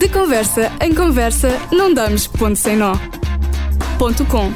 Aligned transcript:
De 0.00 0.08
conversa 0.08 0.72
em 0.80 0.94
conversa, 0.94 1.50
não 1.70 1.92
damos 1.92 2.26
ponto 2.26 2.56
sem 2.56 2.74
nó. 2.74 2.94
Ponto 3.98 4.24
com. 4.24 4.50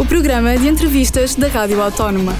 O 0.00 0.06
programa 0.06 0.56
de 0.56 0.68
entrevistas 0.68 1.34
da 1.34 1.48
Rádio 1.48 1.82
Autónoma. 1.82 2.32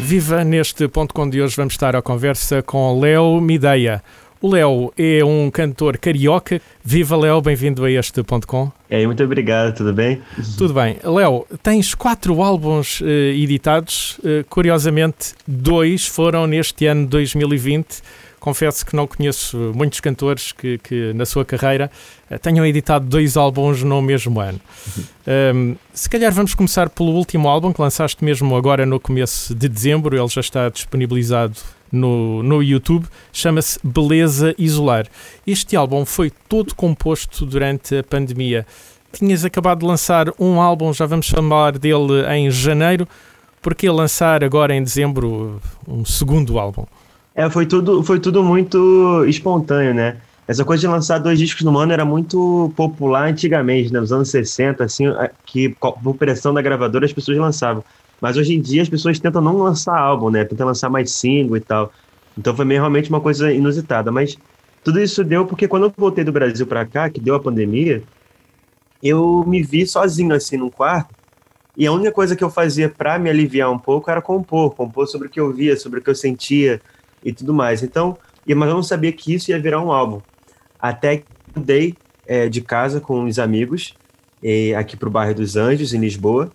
Viva! 0.00 0.42
Neste 0.44 0.88
ponto 0.88 1.12
com 1.12 1.28
de 1.28 1.42
hoje 1.42 1.54
vamos 1.54 1.74
estar 1.74 1.94
à 1.94 2.00
conversa 2.00 2.62
com 2.62 2.98
Léo 2.98 3.38
Mideia. 3.42 4.02
O 4.40 4.50
Léo 4.50 4.90
é 4.96 5.22
um 5.22 5.50
cantor 5.50 5.98
carioca. 5.98 6.62
Viva 6.82 7.14
Léo, 7.14 7.42
bem-vindo 7.42 7.84
a 7.84 7.90
este 7.90 8.22
ponto 8.22 8.46
com. 8.46 8.72
É, 8.88 9.04
muito 9.04 9.22
obrigado, 9.22 9.76
tudo 9.76 9.92
bem? 9.92 10.22
Tudo 10.56 10.72
bem. 10.72 10.96
Léo, 11.04 11.44
tens 11.62 11.94
quatro 11.94 12.42
álbuns 12.42 13.02
uh, 13.02 13.06
editados. 13.06 14.18
Uh, 14.20 14.42
curiosamente, 14.48 15.34
dois 15.46 16.06
foram 16.06 16.46
neste 16.46 16.86
ano 16.86 17.06
2020 17.06 18.00
confesso 18.38 18.84
que 18.84 18.94
não 18.94 19.06
conheço 19.06 19.56
muitos 19.74 20.00
cantores 20.00 20.52
que, 20.52 20.78
que 20.78 21.12
na 21.12 21.26
sua 21.26 21.44
carreira 21.44 21.90
eh, 22.30 22.38
tenham 22.38 22.64
editado 22.64 23.06
dois 23.06 23.36
álbuns 23.36 23.82
no 23.82 24.00
mesmo 24.00 24.40
ano. 24.40 24.60
Um, 25.54 25.76
se 25.92 26.08
calhar 26.08 26.32
vamos 26.32 26.54
começar 26.54 26.88
pelo 26.88 27.10
último 27.10 27.48
álbum 27.48 27.72
que 27.72 27.80
lançaste 27.80 28.24
mesmo 28.24 28.56
agora 28.56 28.86
no 28.86 28.98
começo 28.98 29.54
de 29.54 29.68
dezembro, 29.68 30.16
ele 30.16 30.28
já 30.28 30.40
está 30.40 30.68
disponibilizado 30.68 31.56
no, 31.90 32.42
no 32.42 32.62
YouTube, 32.62 33.06
chama-se 33.32 33.78
Beleza 33.82 34.54
Isolar. 34.58 35.06
Este 35.46 35.76
álbum 35.76 36.04
foi 36.04 36.30
todo 36.48 36.74
composto 36.74 37.44
durante 37.44 37.96
a 37.96 38.04
pandemia. 38.04 38.66
Tinhas 39.12 39.44
acabado 39.44 39.80
de 39.80 39.86
lançar 39.86 40.26
um 40.38 40.60
álbum, 40.60 40.92
já 40.92 41.06
vamos 41.06 41.28
falar 41.28 41.78
dele 41.78 42.26
em 42.30 42.50
janeiro, 42.50 43.08
porque 43.60 43.88
lançar 43.88 44.44
agora 44.44 44.74
em 44.74 44.82
dezembro 44.82 45.60
um 45.86 46.04
segundo 46.04 46.58
álbum? 46.58 46.84
É, 47.38 47.48
foi 47.48 47.66
tudo, 47.66 48.02
foi 48.02 48.18
tudo 48.18 48.42
muito 48.42 49.24
espontâneo, 49.26 49.94
né? 49.94 50.16
Essa 50.48 50.64
coisa 50.64 50.80
de 50.80 50.88
lançar 50.88 51.18
dois 51.18 51.38
discos 51.38 51.62
no 51.62 51.78
ano 51.78 51.92
era 51.92 52.04
muito 52.04 52.72
popular 52.74 53.28
antigamente, 53.28 53.92
né? 53.92 54.00
nos 54.00 54.12
anos 54.12 54.28
60, 54.28 54.82
assim, 54.82 55.04
que 55.46 55.68
por 55.78 56.16
pressão 56.16 56.52
da 56.52 56.60
gravadora 56.60 57.06
as 57.06 57.12
pessoas 57.12 57.38
lançavam. 57.38 57.84
Mas 58.20 58.36
hoje 58.36 58.56
em 58.56 58.60
dia 58.60 58.82
as 58.82 58.88
pessoas 58.88 59.20
tentam 59.20 59.40
não 59.40 59.56
lançar 59.58 59.96
álbum, 59.96 60.30
né? 60.30 60.44
Tentam 60.44 60.66
lançar 60.66 60.90
mais 60.90 61.12
single 61.12 61.56
e 61.56 61.60
tal. 61.60 61.92
Então 62.36 62.56
foi 62.56 62.64
meio, 62.64 62.80
realmente 62.80 63.08
uma 63.08 63.20
coisa 63.20 63.52
inusitada. 63.52 64.10
Mas 64.10 64.36
tudo 64.82 64.98
isso 65.00 65.22
deu 65.22 65.46
porque 65.46 65.68
quando 65.68 65.84
eu 65.84 65.92
voltei 65.96 66.24
do 66.24 66.32
Brasil 66.32 66.66
para 66.66 66.84
cá, 66.84 67.08
que 67.08 67.20
deu 67.20 67.36
a 67.36 67.40
pandemia, 67.40 68.02
eu 69.00 69.44
me 69.46 69.62
vi 69.62 69.86
sozinho 69.86 70.34
assim 70.34 70.56
num 70.56 70.70
quarto. 70.70 71.14
E 71.76 71.86
a 71.86 71.92
única 71.92 72.10
coisa 72.10 72.34
que 72.34 72.42
eu 72.42 72.50
fazia 72.50 72.88
para 72.88 73.16
me 73.16 73.30
aliviar 73.30 73.70
um 73.70 73.78
pouco 73.78 74.10
era 74.10 74.20
compor, 74.20 74.74
compor 74.74 75.06
sobre 75.06 75.28
o 75.28 75.30
que 75.30 75.38
eu 75.38 75.52
via, 75.52 75.76
sobre 75.76 76.00
o 76.00 76.02
que 76.02 76.10
eu 76.10 76.16
sentia, 76.16 76.82
e 77.24 77.32
tudo 77.32 77.52
mais. 77.54 77.82
Então, 77.82 78.16
mas 78.46 78.68
eu 78.68 78.74
não 78.74 78.82
sabia 78.82 79.12
que 79.12 79.34
isso 79.34 79.50
ia 79.50 79.60
virar 79.60 79.80
um 79.80 79.92
álbum. 79.92 80.20
Até 80.78 81.18
que 81.18 81.24
mudei 81.54 81.94
é, 82.26 82.48
de 82.48 82.60
casa 82.60 83.00
com 83.00 83.20
uns 83.20 83.38
amigos 83.38 83.94
é, 84.42 84.74
aqui 84.74 84.96
para 84.96 85.08
o 85.08 85.12
bairro 85.12 85.34
dos 85.34 85.56
Anjos, 85.56 85.92
em 85.92 86.00
Lisboa. 86.00 86.50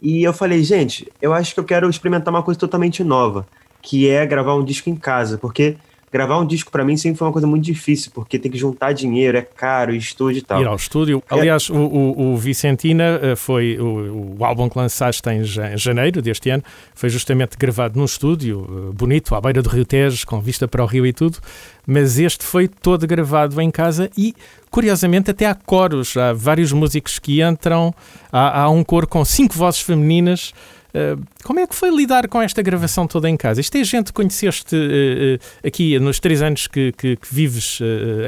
E 0.00 0.22
eu 0.22 0.32
falei, 0.32 0.64
gente, 0.64 1.10
eu 1.20 1.32
acho 1.32 1.54
que 1.54 1.60
eu 1.60 1.64
quero 1.64 1.88
experimentar 1.88 2.32
uma 2.32 2.42
coisa 2.42 2.58
totalmente 2.58 3.04
nova, 3.04 3.46
que 3.80 4.08
é 4.08 4.26
gravar 4.26 4.54
um 4.54 4.64
disco 4.64 4.90
em 4.90 4.96
casa, 4.96 5.38
porque 5.38 5.76
gravar 6.12 6.38
um 6.38 6.46
disco 6.46 6.70
para 6.70 6.84
mim 6.84 6.96
sempre 6.96 7.18
foi 7.18 7.26
uma 7.26 7.32
coisa 7.32 7.46
muito 7.46 7.64
difícil, 7.64 8.12
porque 8.14 8.38
tem 8.38 8.52
que 8.52 8.58
juntar 8.58 8.92
dinheiro, 8.92 9.38
é 9.38 9.42
caro, 9.42 9.94
estúdio 9.94 10.40
e 10.40 10.42
tal. 10.42 10.60
Ir 10.60 10.66
ao 10.66 10.76
estúdio. 10.76 11.22
É. 11.30 11.34
Aliás, 11.34 11.70
o, 11.70 11.74
o, 11.74 12.34
o, 12.34 12.36
Vicentina 12.36 13.18
eh, 13.22 13.34
foi 13.34 13.78
o, 13.78 14.36
o, 14.38 14.44
álbum 14.44 14.68
que 14.68 14.76
lançaste 14.76 15.26
em 15.30 15.42
janeiro 15.42 16.20
deste 16.20 16.50
ano, 16.50 16.62
foi 16.94 17.08
justamente 17.08 17.56
gravado 17.56 17.98
num 17.98 18.04
estúdio 18.04 18.66
eh, 18.68 18.92
bonito, 18.94 19.34
à 19.34 19.40
beira 19.40 19.62
do 19.62 19.70
Rio 19.70 19.86
Tejo, 19.86 20.26
com 20.26 20.38
vista 20.38 20.68
para 20.68 20.82
o 20.82 20.86
rio 20.86 21.06
e 21.06 21.14
tudo, 21.14 21.38
mas 21.86 22.18
este 22.18 22.44
foi 22.44 22.68
todo 22.68 23.06
gravado 23.06 23.58
em 23.60 23.70
casa 23.70 24.10
e, 24.16 24.34
curiosamente, 24.70 25.30
até 25.30 25.46
há 25.46 25.54
coros, 25.54 26.14
há 26.18 26.34
vários 26.34 26.72
músicos 26.72 27.18
que 27.18 27.42
entram, 27.42 27.94
há, 28.30 28.62
há 28.62 28.68
um 28.68 28.84
coro 28.84 29.06
com 29.06 29.24
cinco 29.24 29.54
vozes 29.54 29.80
femininas 29.80 30.52
Uh, 30.94 31.22
como 31.42 31.58
é 31.58 31.66
que 31.66 31.74
foi 31.74 31.90
lidar 31.90 32.28
com 32.28 32.42
esta 32.42 32.60
gravação 32.60 33.06
toda 33.06 33.28
em 33.28 33.36
casa? 33.36 33.60
Isto 33.60 33.78
é 33.78 33.84
gente 33.84 34.06
que 34.06 34.12
conheceste 34.12 34.76
uh, 34.76 35.66
aqui 35.66 35.98
nos 35.98 36.20
três 36.20 36.42
anos 36.42 36.66
que, 36.66 36.92
que, 36.92 37.16
que 37.16 37.34
vives 37.34 37.78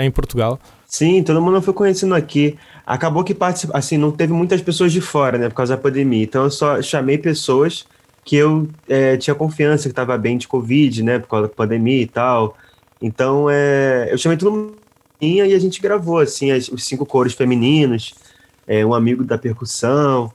em 0.00 0.10
Portugal? 0.10 0.58
Sim, 0.86 1.24
todo 1.24 1.42
mundo 1.42 1.60
foi 1.60 1.74
conhecendo 1.74 2.14
aqui. 2.14 2.56
Acabou 2.86 3.24
que 3.24 3.36
assim, 3.72 3.98
não 3.98 4.12
teve 4.12 4.32
muitas 4.32 4.62
pessoas 4.62 4.92
de 4.92 5.00
fora, 5.00 5.36
né, 5.36 5.48
por 5.48 5.56
causa 5.56 5.74
da 5.76 5.82
pandemia. 5.82 6.22
Então 6.22 6.44
eu 6.44 6.50
só 6.52 6.80
chamei 6.80 7.18
pessoas 7.18 7.84
que 8.24 8.36
eu 8.36 8.68
é, 8.88 9.16
tinha 9.16 9.34
confiança 9.34 9.84
que 9.84 9.92
estava 9.92 10.16
bem 10.16 10.38
de 10.38 10.46
Covid, 10.46 11.02
né, 11.02 11.18
por 11.18 11.28
causa 11.28 11.48
da 11.48 11.52
pandemia 11.52 12.00
e 12.00 12.06
tal. 12.06 12.56
Então 13.02 13.50
é, 13.50 14.08
eu 14.10 14.16
chamei 14.16 14.38
todo 14.38 14.52
mundo 14.52 14.76
e 15.20 15.40
a 15.40 15.58
gente 15.58 15.80
gravou 15.80 16.18
assim 16.18 16.52
as, 16.52 16.68
os 16.68 16.84
cinco 16.84 17.04
coros 17.04 17.34
femininos, 17.34 18.14
é, 18.64 18.86
um 18.86 18.94
amigo 18.94 19.24
da 19.24 19.36
percussão. 19.36 20.32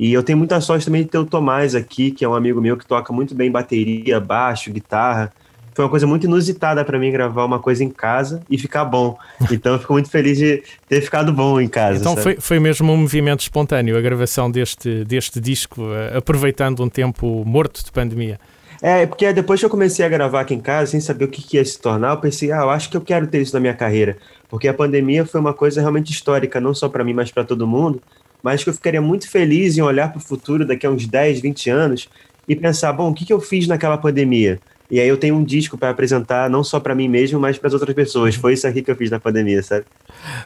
E 0.00 0.14
eu 0.14 0.22
tenho 0.22 0.38
muita 0.38 0.58
sorte 0.62 0.86
também 0.86 1.02
de 1.02 1.10
ter 1.10 1.18
o 1.18 1.26
Tomás 1.26 1.74
aqui, 1.74 2.10
que 2.10 2.24
é 2.24 2.28
um 2.28 2.34
amigo 2.34 2.58
meu 2.58 2.74
que 2.74 2.86
toca 2.86 3.12
muito 3.12 3.34
bem 3.34 3.50
bateria, 3.50 4.18
baixo, 4.18 4.72
guitarra. 4.72 5.30
Foi 5.74 5.84
uma 5.84 5.90
coisa 5.90 6.06
muito 6.06 6.24
inusitada 6.24 6.82
para 6.82 6.98
mim 6.98 7.12
gravar 7.12 7.44
uma 7.44 7.58
coisa 7.58 7.84
em 7.84 7.90
casa 7.90 8.42
e 8.48 8.56
ficar 8.56 8.86
bom. 8.86 9.18
Então 9.52 9.74
eu 9.74 9.78
fico 9.78 9.92
muito 9.92 10.08
feliz 10.08 10.38
de 10.38 10.62
ter 10.88 11.02
ficado 11.02 11.30
bom 11.34 11.60
em 11.60 11.68
casa. 11.68 11.98
Então 11.98 12.16
foi, 12.16 12.36
foi 12.40 12.58
mesmo 12.58 12.90
um 12.90 12.96
movimento 12.96 13.40
espontâneo 13.40 13.94
a 13.94 14.00
gravação 14.00 14.50
deste, 14.50 15.04
deste 15.04 15.38
disco, 15.38 15.82
eh, 15.92 16.16
aproveitando 16.16 16.82
um 16.82 16.88
tempo 16.88 17.44
morto 17.44 17.84
de 17.84 17.92
pandemia. 17.92 18.40
É, 18.80 19.04
porque 19.04 19.30
depois 19.34 19.60
que 19.60 19.66
eu 19.66 19.70
comecei 19.70 20.02
a 20.02 20.08
gravar 20.08 20.40
aqui 20.40 20.54
em 20.54 20.60
casa, 20.60 20.92
sem 20.92 21.00
saber 21.00 21.26
o 21.26 21.28
que, 21.28 21.42
que 21.42 21.58
ia 21.58 21.64
se 21.64 21.78
tornar, 21.78 22.12
eu 22.12 22.16
pensei, 22.16 22.50
ah, 22.50 22.62
eu 22.62 22.70
acho 22.70 22.88
que 22.88 22.96
eu 22.96 23.02
quero 23.02 23.26
ter 23.26 23.42
isso 23.42 23.52
na 23.52 23.60
minha 23.60 23.74
carreira. 23.74 24.16
Porque 24.48 24.66
a 24.66 24.72
pandemia 24.72 25.26
foi 25.26 25.38
uma 25.38 25.52
coisa 25.52 25.82
realmente 25.82 26.10
histórica, 26.10 26.58
não 26.58 26.72
só 26.72 26.88
para 26.88 27.04
mim, 27.04 27.12
mas 27.12 27.30
para 27.30 27.44
todo 27.44 27.66
mundo 27.66 28.00
mas 28.42 28.62
que 28.62 28.70
eu 28.70 28.74
ficaria 28.74 29.00
muito 29.00 29.28
feliz 29.28 29.76
em 29.76 29.82
olhar 29.82 30.10
para 30.10 30.18
o 30.18 30.20
futuro 30.20 30.66
daqui 30.66 30.86
a 30.86 30.90
uns 30.90 31.06
10, 31.06 31.40
20 31.40 31.70
anos 31.70 32.08
e 32.48 32.56
pensar, 32.56 32.92
bom, 32.92 33.10
o 33.10 33.14
que, 33.14 33.24
que 33.24 33.32
eu 33.32 33.40
fiz 33.40 33.66
naquela 33.66 33.96
pandemia? 33.96 34.58
E 34.90 34.98
aí 34.98 35.06
eu 35.06 35.16
tenho 35.16 35.36
um 35.36 35.44
disco 35.44 35.78
para 35.78 35.90
apresentar 35.90 36.50
não 36.50 36.64
só 36.64 36.80
para 36.80 36.94
mim 36.94 37.08
mesmo, 37.08 37.38
mas 37.38 37.56
para 37.56 37.68
as 37.68 37.74
outras 37.74 37.94
pessoas. 37.94 38.34
Foi 38.34 38.54
isso 38.54 38.66
aqui 38.66 38.82
que 38.82 38.90
eu 38.90 38.96
fiz 38.96 39.08
na 39.08 39.20
pandemia, 39.20 39.62
sabe? 39.62 39.84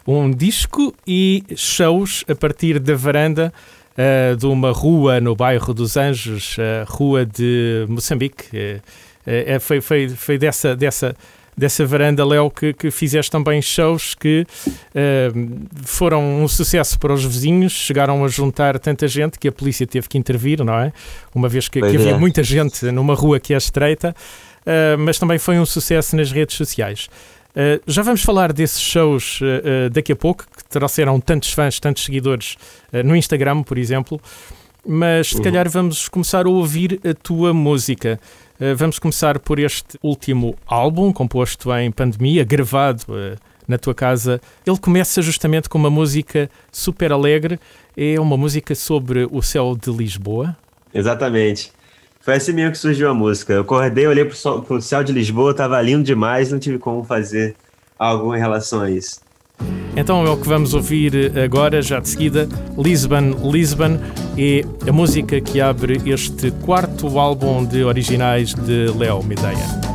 Um 0.06 0.30
disco 0.30 0.94
e 1.06 1.42
shows 1.56 2.24
a 2.28 2.34
partir 2.34 2.78
da 2.78 2.94
varanda 2.94 3.52
uh, 3.96 4.36
de 4.36 4.46
uma 4.46 4.70
rua 4.70 5.18
no 5.18 5.34
bairro 5.34 5.72
dos 5.72 5.96
Anjos, 5.96 6.56
a 6.58 6.84
rua 6.84 7.24
de 7.24 7.86
Moçambique. 7.88 8.44
Uh, 8.52 9.56
uh, 9.56 9.60
foi, 9.60 9.80
foi, 9.80 10.08
foi 10.10 10.36
dessa, 10.36 10.76
dessa 10.76 11.16
dessa 11.56 11.84
varanda, 11.86 12.24
Léo, 12.24 12.50
que, 12.50 12.72
que 12.72 12.90
fizeste 12.90 13.30
também 13.30 13.62
shows 13.62 14.14
que 14.14 14.46
uh, 14.94 15.84
foram 15.84 16.42
um 16.42 16.48
sucesso 16.48 16.98
para 16.98 17.12
os 17.12 17.24
vizinhos, 17.24 17.72
chegaram 17.72 18.24
a 18.24 18.28
juntar 18.28 18.78
tanta 18.78 19.06
gente 19.06 19.38
que 19.38 19.48
a 19.48 19.52
polícia 19.52 19.86
teve 19.86 20.08
que 20.08 20.18
intervir, 20.18 20.64
não 20.64 20.74
é? 20.74 20.92
Uma 21.34 21.48
vez 21.48 21.68
que, 21.68 21.80
que 21.80 21.86
havia 21.86 22.10
é. 22.10 22.18
muita 22.18 22.42
gente 22.42 22.84
numa 22.86 23.14
rua 23.14 23.38
que 23.38 23.54
é 23.54 23.56
estreita, 23.56 24.14
uh, 24.60 24.98
mas 24.98 25.18
também 25.18 25.38
foi 25.38 25.58
um 25.58 25.66
sucesso 25.66 26.16
nas 26.16 26.30
redes 26.32 26.56
sociais. 26.56 27.08
Uh, 27.50 27.80
já 27.86 28.02
vamos 28.02 28.22
falar 28.22 28.52
desses 28.52 28.80
shows 28.80 29.38
daqui 29.92 30.12
a 30.12 30.16
pouco, 30.16 30.44
que 30.44 30.64
trouxeram 30.68 31.20
tantos 31.20 31.52
fãs, 31.52 31.78
tantos 31.78 32.04
seguidores 32.04 32.56
no 33.04 33.14
Instagram, 33.14 33.62
por 33.62 33.78
exemplo, 33.78 34.20
mas 34.86 35.28
se 35.28 35.36
uhum. 35.36 35.42
calhar 35.42 35.68
vamos 35.68 36.08
começar 36.08 36.46
a 36.46 36.48
ouvir 36.48 37.00
a 37.04 37.14
tua 37.14 37.54
música. 37.54 38.20
Eh, 38.60 38.72
vamos 38.74 39.00
começar 39.00 39.38
por 39.40 39.58
este 39.58 39.98
último 40.00 40.54
álbum, 40.66 41.12
composto 41.12 41.72
em 41.74 41.90
pandemia, 41.90 42.44
gravado 42.44 43.02
uh, 43.08 43.36
na 43.66 43.76
tua 43.76 43.94
casa. 43.94 44.40
Ele 44.64 44.78
começa 44.78 45.20
justamente 45.20 45.68
com 45.68 45.76
uma 45.76 45.90
música 45.90 46.48
super 46.70 47.10
alegre. 47.10 47.58
É 47.96 48.18
uma 48.20 48.36
música 48.36 48.74
sobre 48.76 49.26
o 49.30 49.42
céu 49.42 49.76
de 49.76 49.90
Lisboa. 49.90 50.56
Exatamente. 50.92 51.72
Foi 52.20 52.34
assim 52.34 52.52
mesmo 52.52 52.70
que 52.70 52.78
surgiu 52.78 53.10
a 53.10 53.14
música. 53.14 53.54
Eu 53.54 53.62
acordei, 53.62 54.06
olhei 54.06 54.24
para 54.24 54.74
o 54.76 54.80
céu 54.80 55.02
de 55.02 55.12
Lisboa, 55.12 55.50
estava 55.50 55.82
lindo 55.82 56.04
demais, 56.04 56.52
não 56.52 56.58
tive 56.60 56.78
como 56.78 57.02
fazer 57.02 57.56
algo 57.98 58.34
em 58.36 58.38
relação 58.38 58.82
a 58.82 58.90
isso. 58.90 59.20
Então 59.96 60.26
é 60.26 60.30
o 60.30 60.36
que 60.36 60.48
vamos 60.48 60.74
ouvir 60.74 61.32
agora, 61.38 61.80
já 61.80 62.00
de 62.00 62.08
seguida, 62.08 62.48
Lisbon, 62.76 63.50
Lisbon, 63.50 63.98
é 64.36 64.64
a 64.88 64.92
música 64.92 65.40
que 65.40 65.60
abre 65.60 66.00
este 66.06 66.50
quarto 66.50 67.18
álbum 67.18 67.64
de 67.64 67.84
originais 67.84 68.54
de 68.54 68.90
Léo 68.98 69.22
Mideia. 69.22 69.93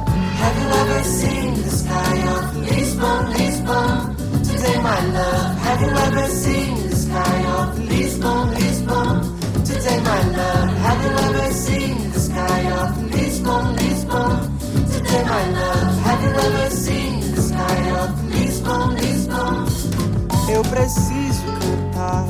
Preciso 20.79 21.43
cantar. 21.59 22.25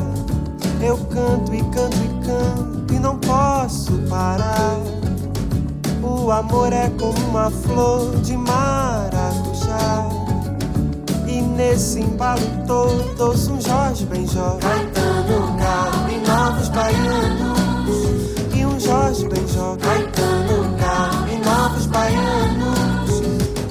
Eu 0.81 0.97
canto 0.97 1.53
e 1.53 1.61
canto 1.65 1.97
e 1.97 2.25
canto 2.25 2.93
e 2.93 2.99
não 2.99 3.17
posso 3.19 3.91
parar. 4.09 4.79
O 6.01 6.31
amor 6.31 6.73
é 6.73 6.89
como 6.99 7.19
uma 7.27 7.51
flor 7.51 8.15
de 8.21 8.35
maracujá. 8.35 10.09
E 11.27 11.41
nesse 11.41 11.99
embalo 11.99 12.41
todo 12.65 13.21
ouço 13.23 13.53
um 13.53 13.61
Jorge 13.61 14.03
Benjó 14.05 14.57
Caetano 14.59 15.55
Gal 15.57 16.09
e 16.09 16.17
novos 16.27 16.69
baianos 16.69 17.97
E 18.55 18.65
um 18.65 18.79
Jorge 18.79 19.27
Benjó 19.27 19.77
Caetano 19.77 20.75
Gal 20.79 21.27
e 21.27 21.37
novos 21.45 21.85
baianos 21.85 23.21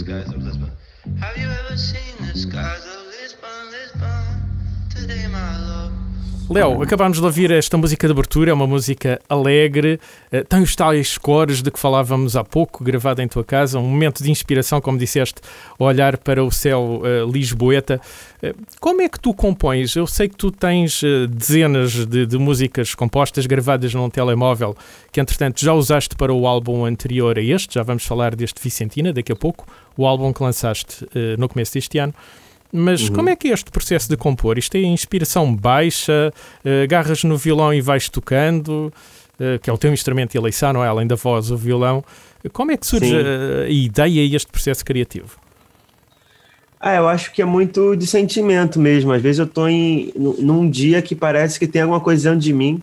skies 0.00 0.28
of 0.28 0.42
Lisbon? 0.42 0.70
Léo, 6.50 6.82
acabámos 6.82 7.18
de 7.18 7.24
ouvir 7.24 7.52
esta 7.52 7.78
música 7.78 8.08
de 8.08 8.12
abertura, 8.12 8.50
é 8.50 8.54
uma 8.54 8.66
música 8.66 9.20
alegre, 9.28 10.00
eh, 10.32 10.42
tem 10.42 10.60
os 10.60 10.74
tais 10.74 11.16
cores 11.16 11.62
de 11.62 11.70
que 11.70 11.78
falávamos 11.78 12.34
há 12.34 12.42
pouco, 12.42 12.82
gravada 12.82 13.22
em 13.22 13.28
tua 13.28 13.44
casa, 13.44 13.78
um 13.78 13.88
momento 13.88 14.20
de 14.20 14.32
inspiração, 14.32 14.80
como 14.80 14.98
disseste, 14.98 15.40
olhar 15.78 16.18
para 16.18 16.42
o 16.42 16.50
céu 16.50 17.02
eh, 17.04 17.24
lisboeta. 17.30 18.00
Eh, 18.42 18.52
como 18.80 19.00
é 19.00 19.08
que 19.08 19.20
tu 19.20 19.32
compões? 19.32 19.94
Eu 19.94 20.08
sei 20.08 20.28
que 20.28 20.34
tu 20.34 20.50
tens 20.50 21.02
dezenas 21.30 22.04
de, 22.04 22.26
de 22.26 22.36
músicas 22.36 22.96
compostas, 22.96 23.46
gravadas 23.46 23.94
num 23.94 24.10
telemóvel, 24.10 24.76
que 25.12 25.20
entretanto 25.20 25.60
já 25.64 25.72
usaste 25.72 26.16
para 26.16 26.32
o 26.32 26.48
álbum 26.48 26.84
anterior 26.84 27.38
a 27.38 27.42
este, 27.42 27.74
já 27.74 27.84
vamos 27.84 28.04
falar 28.04 28.34
deste 28.34 28.60
Vicentina 28.60 29.12
daqui 29.12 29.30
a 29.30 29.36
pouco, 29.36 29.64
o 29.96 30.04
álbum 30.06 30.32
que 30.32 30.42
lançaste 30.42 31.06
eh, 31.14 31.36
no 31.38 31.48
começo 31.48 31.74
deste 31.74 31.98
ano. 31.98 32.12
Mas 32.72 33.08
como 33.08 33.28
é 33.28 33.36
que 33.36 33.48
é 33.48 33.52
este 33.52 33.70
processo 33.70 34.08
de 34.08 34.16
compor? 34.16 34.56
Isto 34.58 34.76
é 34.76 34.80
inspiração 34.80 35.54
baixa, 35.54 36.32
eh, 36.64 36.84
agarras 36.84 37.24
no 37.24 37.36
violão 37.36 37.74
e 37.74 37.80
vais 37.80 38.08
tocando, 38.08 38.92
eh, 39.40 39.58
que 39.58 39.68
é 39.68 39.72
o 39.72 39.78
teu 39.78 39.92
instrumento 39.92 40.32
de 40.32 40.38
eleição, 40.38 40.72
não 40.72 40.84
é? 40.84 40.88
Além 40.88 41.06
da 41.06 41.16
voz, 41.16 41.50
o 41.50 41.56
violão. 41.56 42.04
Como 42.52 42.70
é 42.70 42.76
que 42.76 42.86
surge 42.86 43.12
eh, 43.14 43.64
a 43.66 43.68
ideia 43.68 44.24
e 44.24 44.36
este 44.36 44.50
processo 44.50 44.84
criativo? 44.84 45.36
Ah, 46.78 46.94
eu 46.94 47.08
acho 47.08 47.32
que 47.32 47.42
é 47.42 47.44
muito 47.44 47.94
de 47.94 48.06
sentimento 48.06 48.78
mesmo. 48.80 49.12
Às 49.12 49.20
vezes 49.20 49.38
eu 49.40 49.50
nu- 50.16 50.36
num 50.38 50.70
dia 50.70 51.02
que 51.02 51.14
parece 51.14 51.58
que 51.58 51.66
tem 51.66 51.82
alguma 51.82 52.00
coisa 52.00 52.30
dentro 52.30 52.44
de 52.44 52.52
mim 52.52 52.80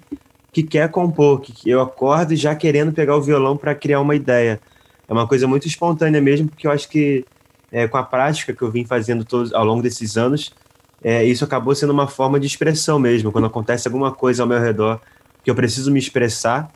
que 0.53 0.63
quer 0.63 0.89
compor, 0.89 1.41
que 1.41 1.69
eu 1.69 1.81
acordo 1.81 2.35
já 2.35 2.55
querendo 2.55 2.91
pegar 2.91 3.15
o 3.15 3.21
violão 3.21 3.57
para 3.57 3.73
criar 3.73 3.99
uma 4.01 4.15
ideia. 4.15 4.59
É 5.07 5.13
uma 5.13 5.27
coisa 5.27 5.47
muito 5.47 5.67
espontânea 5.67 6.21
mesmo, 6.21 6.49
porque 6.49 6.67
eu 6.67 6.71
acho 6.71 6.87
que 6.89 7.25
é, 7.71 7.87
com 7.87 7.97
a 7.97 8.03
prática 8.03 8.53
que 8.53 8.61
eu 8.61 8.71
vim 8.71 8.85
fazendo 8.85 9.25
todos, 9.25 9.53
ao 9.53 9.65
longo 9.65 9.81
desses 9.81 10.17
anos, 10.17 10.53
é, 11.03 11.23
isso 11.23 11.43
acabou 11.43 11.75
sendo 11.75 11.93
uma 11.93 12.07
forma 12.07 12.39
de 12.39 12.47
expressão 12.47 12.97
mesmo. 12.99 13.31
Quando 13.31 13.47
acontece 13.47 13.87
alguma 13.87 14.11
coisa 14.11 14.43
ao 14.43 14.49
meu 14.49 14.59
redor 14.59 14.99
que 15.43 15.49
eu 15.49 15.55
preciso 15.55 15.91
me 15.91 15.99
expressar, 15.99 16.71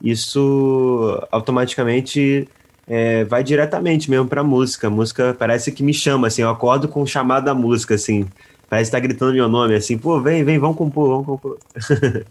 isso 0.00 1.20
automaticamente 1.30 2.48
é, 2.86 3.24
vai 3.24 3.42
diretamente 3.42 4.10
mesmo 4.10 4.26
pra 4.26 4.42
música. 4.42 4.86
A 4.86 4.90
música 4.90 5.36
parece 5.38 5.72
que 5.72 5.82
me 5.82 5.92
chama, 5.92 6.28
assim, 6.28 6.42
eu 6.42 6.50
acordo 6.50 6.88
com 6.88 7.02
o 7.02 7.06
chamado 7.06 7.44
da 7.44 7.54
música, 7.54 7.94
assim. 7.94 8.26
Parece 8.68 8.90
que 8.90 8.96
tá 8.96 9.00
gritando 9.00 9.32
meu 9.32 9.48
nome, 9.48 9.74
assim, 9.74 9.96
pô, 9.96 10.20
vem, 10.20 10.44
vem, 10.44 10.58
vamos 10.58 10.76
compor, 10.76 11.08
vamos 11.08 11.26
compor. 11.26 11.58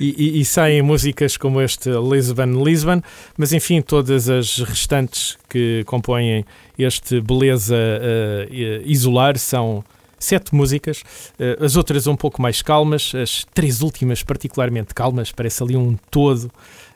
E, 0.00 0.14
e- 0.16 0.40
e 0.40 0.44
saem 0.46 0.80
músicas 0.80 1.36
como 1.36 1.60
este 1.60 1.90
Lisbon, 1.90 2.64
Lisbon, 2.64 3.02
mas 3.36 3.52
enfim, 3.52 3.82
todas 3.82 4.28
as 4.28 4.58
restantes 4.60 5.36
que 5.48 5.82
compõem 5.84 6.44
este 6.78 7.20
Beleza 7.20 7.76
eh, 7.76 8.80
Isolar 8.86 9.36
são 9.36 9.84
sete 10.18 10.54
músicas, 10.54 11.02
eh, 11.38 11.58
as 11.60 11.76
outras 11.76 12.06
um 12.06 12.16
pouco 12.16 12.40
mais 12.40 12.62
calmas, 12.62 13.12
as 13.14 13.44
três 13.52 13.82
últimas 13.82 14.22
particularmente 14.22 14.94
calmas, 14.94 15.32
parece 15.32 15.62
ali 15.62 15.76
um 15.76 15.96
todo. 16.10 16.50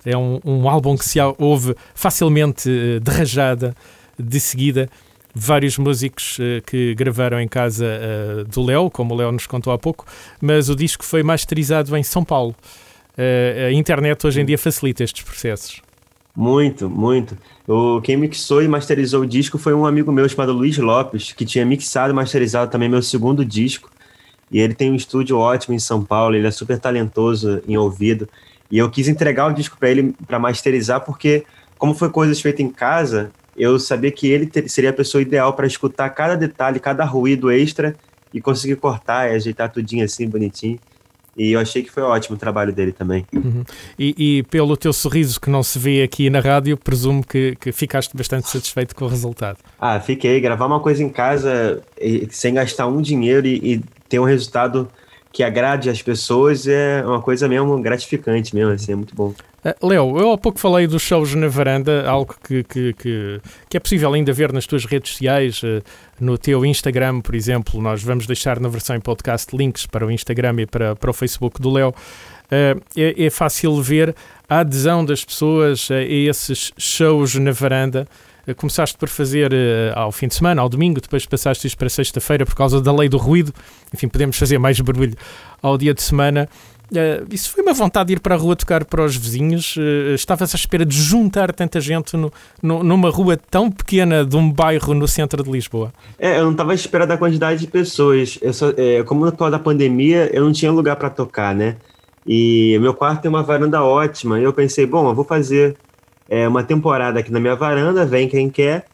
É 0.04 0.16
um, 0.16 0.40
um 0.44 0.68
álbum 0.68 0.96
que 0.96 1.04
se 1.04 1.18
ouve 1.38 1.76
facilmente 1.94 2.70
eh, 2.70 3.00
de 3.00 3.10
rajada, 3.10 3.76
de 4.18 4.40
seguida. 4.40 4.88
Vários 5.34 5.78
músicos 5.78 6.36
eh, 6.40 6.60
que 6.66 6.94
gravaram 6.94 7.40
em 7.40 7.48
casa 7.48 7.86
eh, 7.86 8.44
do 8.44 8.62
Léo, 8.62 8.90
como 8.90 9.14
o 9.14 9.16
Léo 9.16 9.32
nos 9.32 9.46
contou 9.46 9.72
há 9.72 9.78
pouco, 9.78 10.04
mas 10.40 10.68
o 10.68 10.76
disco 10.76 11.04
foi 11.04 11.22
masterizado 11.22 11.96
em 11.96 12.02
São 12.02 12.22
Paulo. 12.22 12.54
Eh, 13.16 13.68
a 13.68 13.72
internet 13.72 14.26
hoje 14.26 14.42
em 14.42 14.44
dia 14.44 14.58
facilita 14.58 15.02
estes 15.02 15.22
processos. 15.22 15.80
Muito, 16.34 16.88
muito. 16.88 17.36
O, 17.66 18.00
quem 18.00 18.16
mixou 18.16 18.62
e 18.62 18.68
masterizou 18.68 19.22
o 19.22 19.26
disco 19.26 19.58
foi 19.58 19.74
um 19.74 19.84
amigo 19.84 20.10
meu 20.10 20.28
chamado 20.28 20.52
Luiz 20.52 20.76
Lopes, 20.78 21.32
que 21.32 21.44
tinha 21.44 21.64
mixado 21.64 22.12
e 22.12 22.14
masterizado 22.14 22.70
também 22.70 22.88
meu 22.88 23.02
segundo 23.02 23.44
disco. 23.44 23.90
E 24.50 24.60
ele 24.60 24.74
tem 24.74 24.90
um 24.90 24.94
estúdio 24.94 25.38
ótimo 25.38 25.74
em 25.74 25.78
São 25.78 26.04
Paulo, 26.04 26.34
ele 26.34 26.46
é 26.46 26.50
super 26.50 26.78
talentoso 26.78 27.62
em 27.66 27.76
ouvido. 27.76 28.28
E 28.70 28.78
eu 28.78 28.90
quis 28.90 29.08
entregar 29.08 29.50
o 29.50 29.54
disco 29.54 29.76
para 29.78 29.90
ele 29.90 30.14
para 30.26 30.38
masterizar, 30.38 31.00
porque, 31.02 31.44
como 31.78 31.94
foi 31.94 32.08
coisas 32.08 32.40
feitas 32.40 32.60
em 32.60 32.70
casa, 32.70 33.30
eu 33.56 33.78
sabia 33.78 34.10
que 34.10 34.26
ele 34.26 34.46
ter- 34.46 34.68
seria 34.68 34.90
a 34.90 34.94
pessoa 34.94 35.20
ideal 35.22 35.52
para 35.52 35.66
escutar 35.66 36.08
cada 36.10 36.36
detalhe, 36.36 36.80
cada 36.80 37.04
ruído 37.04 37.50
extra 37.50 37.94
e 38.32 38.40
conseguir 38.40 38.76
cortar 38.76 39.30
e 39.30 39.34
ajeitar 39.34 39.70
tudinho 39.70 40.04
assim, 40.04 40.28
bonitinho. 40.28 40.78
E 41.36 41.52
eu 41.52 41.60
achei 41.60 41.82
que 41.82 41.90
foi 41.90 42.02
ótimo 42.02 42.36
o 42.36 42.38
trabalho 42.38 42.72
dele 42.74 42.92
também. 42.92 43.26
Uhum. 43.32 43.64
E, 43.98 44.14
e 44.18 44.42
pelo 44.44 44.76
teu 44.76 44.92
sorriso 44.92 45.40
que 45.40 45.48
não 45.48 45.62
se 45.62 45.78
vê 45.78 46.02
aqui 46.02 46.28
na 46.28 46.40
rádio, 46.40 46.76
presumo 46.76 47.26
que, 47.26 47.56
que 47.58 47.72
ficaste 47.72 48.14
bastante 48.14 48.48
satisfeito 48.50 48.94
com 48.94 49.06
o 49.06 49.08
resultado. 49.08 49.56
Ah, 49.80 49.98
fiquei. 49.98 50.40
Gravar 50.40 50.66
uma 50.66 50.80
coisa 50.80 51.02
em 51.02 51.08
casa 51.08 51.82
e- 51.98 52.28
sem 52.30 52.52
gastar 52.52 52.86
um 52.86 53.00
dinheiro 53.00 53.46
e, 53.46 53.74
e 53.74 53.80
ter 54.10 54.18
um 54.18 54.24
resultado 54.24 54.90
que 55.32 55.42
agrade 55.42 55.88
as 55.88 56.02
pessoas 56.02 56.66
é 56.66 57.02
uma 57.06 57.22
coisa 57.22 57.48
mesmo 57.48 57.80
gratificante 57.80 58.54
mesmo, 58.54 58.72
assim, 58.72 58.92
é 58.92 58.94
muito 58.94 59.14
bom. 59.14 59.32
Uh, 59.64 59.86
Léo, 59.86 60.18
eu 60.18 60.32
há 60.32 60.38
pouco 60.38 60.58
falei 60.58 60.88
dos 60.88 61.02
shows 61.02 61.36
na 61.36 61.46
varanda, 61.46 62.08
algo 62.08 62.34
que, 62.42 62.64
que, 62.64 62.92
que, 62.94 63.40
que 63.70 63.76
é 63.76 63.80
possível 63.80 64.12
ainda 64.12 64.32
ver 64.32 64.52
nas 64.52 64.66
tuas 64.66 64.84
redes 64.84 65.12
sociais, 65.12 65.62
uh, 65.62 65.80
no 66.18 66.36
teu 66.36 66.66
Instagram, 66.66 67.20
por 67.20 67.36
exemplo. 67.36 67.80
Nós 67.80 68.02
vamos 68.02 68.26
deixar 68.26 68.58
na 68.58 68.68
versão 68.68 68.96
em 68.96 69.00
podcast 69.00 69.56
links 69.56 69.86
para 69.86 70.04
o 70.04 70.10
Instagram 70.10 70.62
e 70.62 70.66
para, 70.66 70.96
para 70.96 71.10
o 71.10 71.12
Facebook 71.12 71.62
do 71.62 71.70
Léo. 71.70 71.90
Uh, 71.90 72.82
é, 72.96 73.26
é 73.26 73.30
fácil 73.30 73.80
ver 73.80 74.16
a 74.48 74.58
adesão 74.58 75.04
das 75.04 75.24
pessoas 75.24 75.88
a 75.92 76.02
esses 76.02 76.72
shows 76.76 77.36
na 77.36 77.52
varanda. 77.52 78.08
Começaste 78.56 78.98
por 78.98 79.08
fazer 79.08 79.52
ao 79.94 80.10
fim 80.10 80.26
de 80.26 80.34
semana, 80.34 80.60
ao 80.60 80.68
domingo, 80.68 81.00
depois 81.00 81.24
passaste 81.24 81.64
isso 81.64 81.78
para 81.78 81.88
sexta-feira 81.88 82.44
por 82.44 82.56
causa 82.56 82.80
da 82.80 82.92
lei 82.92 83.08
do 83.08 83.16
ruído. 83.16 83.54
Enfim, 83.94 84.08
podemos 84.08 84.36
fazer 84.36 84.58
mais 84.58 84.80
barulho 84.80 85.14
ao 85.62 85.78
dia 85.78 85.94
de 85.94 86.02
semana. 86.02 86.48
Uh, 86.90 87.26
isso 87.30 87.50
foi 87.50 87.62
uma 87.62 87.72
vontade 87.72 88.08
de 88.08 88.12
ir 88.14 88.20
para 88.20 88.34
a 88.34 88.38
rua 88.38 88.54
tocar 88.54 88.84
para 88.84 89.02
os 89.04 89.16
vizinhos. 89.16 89.76
Uh, 89.76 90.14
Estavas 90.14 90.54
à 90.54 90.56
espera 90.56 90.84
de 90.84 90.94
juntar 90.94 91.52
tanta 91.52 91.80
gente 91.80 92.16
no, 92.16 92.30
no- 92.62 92.82
numa 92.82 93.08
rua 93.08 93.36
tão 93.36 93.70
pequena 93.70 94.24
de 94.26 94.36
um 94.36 94.50
bairro 94.50 94.92
no 94.92 95.08
centro 95.08 95.42
de 95.42 95.50
Lisboa. 95.50 95.92
É, 96.18 96.38
eu 96.38 96.44
não 96.44 96.54
tava 96.54 96.72
à 96.72 96.74
espera 96.74 97.06
da 97.06 97.16
quantidade 97.16 97.60
de 97.60 97.66
pessoas. 97.66 98.38
Eu 98.42 98.52
só, 98.52 98.70
é, 98.76 99.02
como 99.04 99.24
no 99.24 99.32
causa 99.32 99.52
da 99.52 99.58
pandemia, 99.58 100.28
eu 100.34 100.44
não 100.44 100.52
tinha 100.52 100.70
lugar 100.70 100.96
para 100.96 101.08
tocar, 101.08 101.54
né? 101.54 101.76
E 102.26 102.78
meu 102.80 102.92
quarto 102.94 103.22
tem 103.22 103.28
uma 103.28 103.42
varanda 103.42 103.82
ótima. 103.82 104.38
E 104.38 104.42
eu 104.44 104.52
pensei, 104.52 104.84
bom, 104.86 105.08
eu 105.08 105.14
vou 105.14 105.24
fazer 105.24 105.76
é, 106.28 106.46
uma 106.46 106.62
temporada 106.62 107.18
aqui 107.20 107.32
na 107.32 107.40
minha 107.40 107.56
varanda, 107.56 108.04
vem 108.04 108.28
quem 108.28 108.50
quer, 108.50 108.84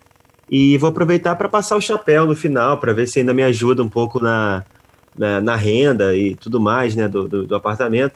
e 0.51 0.79
vou 0.79 0.91
aproveitar 0.91 1.35
para 1.37 1.49
passar 1.49 1.77
o 1.77 1.81
chapéu 1.81 2.27
no 2.27 2.35
final, 2.37 2.79
para 2.79 2.93
ver 2.93 3.07
se 3.09 3.19
ainda 3.19 3.35
me 3.35 3.43
ajuda 3.43 3.83
um 3.83 3.89
pouco 3.89 4.19
na, 4.23 4.65
na, 5.19 5.41
na 5.41 5.57
renda 5.57 6.17
e 6.17 6.35
tudo 6.37 6.61
mais, 6.61 6.95
né, 6.95 7.09
do, 7.09 7.29
do, 7.29 7.47
do 7.47 7.55
apartamento. 7.55 8.15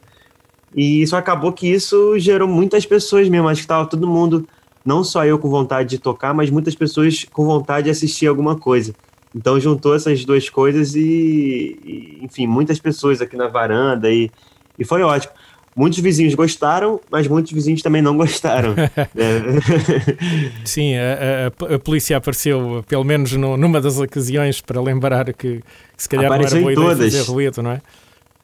E 0.74 1.06
só 1.06 1.16
acabou 1.16 1.52
que 1.52 1.68
isso 1.68 2.18
gerou 2.18 2.48
muitas 2.48 2.86
pessoas 2.86 3.28
mesmo. 3.28 3.48
Acho 3.48 3.62
que 3.62 3.66
tava 3.68 3.86
todo 3.86 4.06
mundo, 4.06 4.48
não 4.84 5.04
só 5.04 5.24
eu 5.24 5.38
com 5.38 5.50
vontade 5.50 5.90
de 5.90 5.98
tocar, 5.98 6.32
mas 6.32 6.50
muitas 6.50 6.74
pessoas 6.74 7.26
com 7.30 7.44
vontade 7.44 7.84
de 7.84 7.90
assistir 7.90 8.26
alguma 8.26 8.56
coisa. 8.56 8.94
Então 9.34 9.58
juntou 9.58 9.94
essas 9.94 10.24
duas 10.24 10.48
coisas 10.48 10.94
e, 10.94 11.78
e, 11.84 12.18
enfim, 12.22 12.46
muitas 12.46 12.78
pessoas 12.78 13.20
aqui 13.20 13.36
na 13.36 13.48
varanda 13.48 14.10
e, 14.10 14.30
e 14.78 14.84
foi 14.84 15.02
ótimo. 15.02 15.32
Muitos 15.74 15.98
vizinhos 16.00 16.34
gostaram, 16.34 17.00
mas 17.10 17.26
muitos 17.26 17.50
vizinhos 17.52 17.80
também 17.80 18.02
não 18.02 18.16
gostaram. 18.16 18.74
né? 18.74 18.90
Sim, 20.64 20.94
a, 20.96 21.46
a- 21.70 21.74
a 21.74 21.78
polícia 21.78 22.16
apareceu, 22.16 22.84
pelo 22.86 23.04
menos 23.04 23.32
no- 23.32 23.56
numa 23.56 23.80
das 23.80 23.98
ocasiões, 23.98 24.60
para 24.60 24.80
lembrar 24.80 25.26
que, 25.32 25.62
que 25.62 25.62
se 25.96 26.08
calhar 26.08 26.26
Apareceu 26.26 26.60
não 26.60 26.68
era 26.70 26.76
boa 26.80 26.92
ideia 26.92 26.96
todas. 26.98 27.14
fazer 27.14 27.30
ruído, 27.30 27.62
não 27.62 27.70
é? 27.72 27.80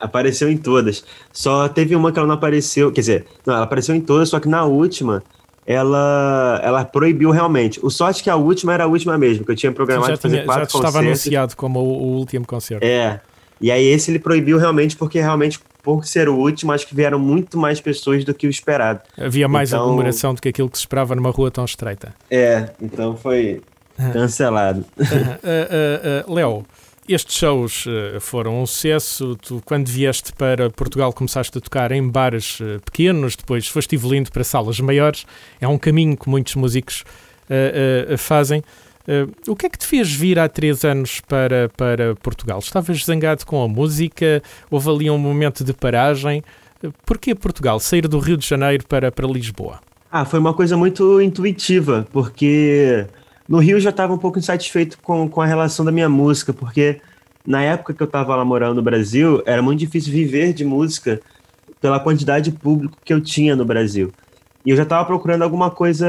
Apareceu 0.00 0.48
em 0.50 0.56
todas. 0.56 1.04
Só 1.32 1.68
teve 1.68 1.94
uma 1.96 2.12
que 2.12 2.18
ela 2.18 2.28
não 2.28 2.34
apareceu, 2.36 2.90
quer 2.92 3.00
dizer, 3.00 3.24
não, 3.44 3.54
ela 3.54 3.64
apareceu 3.64 3.94
em 3.94 4.00
todas, 4.00 4.28
só 4.28 4.38
que 4.40 4.48
na 4.48 4.64
última 4.64 5.22
ela, 5.66 6.60
ela 6.62 6.84
proibiu 6.84 7.30
realmente. 7.30 7.78
O 7.82 7.90
sorte 7.90 8.20
é 8.20 8.24
que 8.24 8.30
a 8.30 8.36
última 8.36 8.72
era 8.72 8.84
a 8.84 8.86
última 8.86 9.18
mesmo, 9.18 9.44
que 9.44 9.50
eu 9.52 9.56
tinha 9.56 9.70
programado 9.72 10.10
já 10.12 10.16
fazer 10.16 10.36
tinha- 10.36 10.46
já 10.46 10.46
quatro 10.46 10.64
estava 10.64 10.84
concertos. 10.84 11.06
anunciado 11.08 11.56
como 11.56 11.80
o, 11.80 11.82
o 11.84 12.16
último 12.18 12.46
concerto. 12.46 12.86
É. 12.86 13.20
E 13.60 13.70
aí 13.72 13.84
esse 13.86 14.10
ele 14.10 14.20
proibiu 14.20 14.56
realmente 14.56 14.96
porque 14.96 15.20
realmente 15.20 15.58
por 15.82 16.04
ser 16.04 16.28
o 16.28 16.34
último, 16.36 16.72
acho 16.72 16.86
que 16.86 16.94
vieram 16.94 17.18
muito 17.18 17.56
mais 17.58 17.80
pessoas 17.80 18.24
do 18.24 18.34
que 18.34 18.46
o 18.46 18.50
esperado. 18.50 19.00
Havia 19.16 19.48
mais 19.48 19.70
Então- 19.70 19.84
aglomeração 19.84 20.34
do 20.34 20.40
que 20.42 20.48
aquilo 20.48 20.68
que 20.68 20.76
se 20.76 20.82
esperava 20.82 21.14
numa 21.14 21.30
rua 21.30 21.50
tão 21.50 21.64
estreita. 21.64 22.14
É, 22.30 22.70
então 22.82 23.16
foi 23.16 23.62
cancelado. 24.12 24.84
Uh, 24.98 25.02
uh, 25.04 26.30
uh, 26.30 26.34
Léo, 26.34 26.66
estes 27.08 27.36
shows 27.36 27.86
uh, 27.86 28.20
foram 28.20 28.62
um 28.62 28.66
sucesso. 28.66 29.34
Tu, 29.36 29.62
quando 29.64 29.88
vieste 29.88 30.32
para 30.34 30.68
Portugal, 30.70 31.12
começaste 31.12 31.56
a 31.56 31.60
tocar 31.60 31.90
em 31.90 32.06
bares 32.06 32.60
uh, 32.60 32.80
pequenos, 32.84 33.34
depois 33.34 33.66
foste 33.66 33.94
evoluindo 33.94 34.30
para 34.30 34.44
salas 34.44 34.78
maiores. 34.80 35.24
É 35.60 35.66
um 35.66 35.78
caminho 35.78 36.16
que 36.16 36.28
muitos 36.28 36.54
músicos 36.54 37.04
uh, 37.48 38.16
fazem. 38.18 38.62
Uh, 39.08 39.50
o 39.50 39.56
que 39.56 39.64
é 39.64 39.68
que 39.70 39.78
te 39.78 39.86
fez 39.86 40.12
vir 40.12 40.38
há 40.38 40.46
três 40.50 40.84
anos 40.84 41.22
para, 41.22 41.70
para 41.74 42.14
Portugal? 42.16 42.58
Estavas 42.58 43.02
zangado 43.02 43.46
com 43.46 43.62
a 43.62 43.66
música? 43.66 44.42
Houve 44.70 44.90
ali 44.90 45.10
um 45.10 45.16
momento 45.16 45.64
de 45.64 45.72
paragem? 45.72 46.42
Uh, 46.84 46.92
Porquê 47.06 47.34
Portugal? 47.34 47.80
Sair 47.80 48.06
do 48.06 48.18
Rio 48.18 48.36
de 48.36 48.46
Janeiro 48.46 48.84
para, 48.86 49.10
para 49.10 49.26
Lisboa? 49.26 49.80
Ah, 50.12 50.26
foi 50.26 50.38
uma 50.38 50.52
coisa 50.52 50.76
muito 50.76 51.22
intuitiva, 51.22 52.06
porque 52.12 53.06
no 53.48 53.58
Rio 53.58 53.76
eu 53.76 53.80
já 53.80 53.90
estava 53.90 54.12
um 54.12 54.18
pouco 54.18 54.38
insatisfeito 54.38 54.98
com, 55.00 55.26
com 55.26 55.40
a 55.40 55.46
relação 55.46 55.86
da 55.86 55.92
minha 55.92 56.08
música, 56.08 56.52
porque 56.52 57.00
na 57.46 57.62
época 57.62 57.94
que 57.94 58.02
eu 58.02 58.06
estava 58.06 58.36
lá 58.36 58.44
morando 58.44 58.74
no 58.74 58.82
Brasil, 58.82 59.42
era 59.46 59.62
muito 59.62 59.78
difícil 59.78 60.12
viver 60.12 60.52
de 60.52 60.66
música 60.66 61.18
pela 61.80 61.98
quantidade 61.98 62.50
de 62.50 62.58
público 62.58 62.98
que 63.02 63.12
eu 63.12 63.22
tinha 63.22 63.56
no 63.56 63.64
Brasil. 63.64 64.12
E 64.64 64.70
eu 64.70 64.76
já 64.76 64.82
estava 64.82 65.04
procurando 65.04 65.42
alguma 65.42 65.70
coisa, 65.70 66.06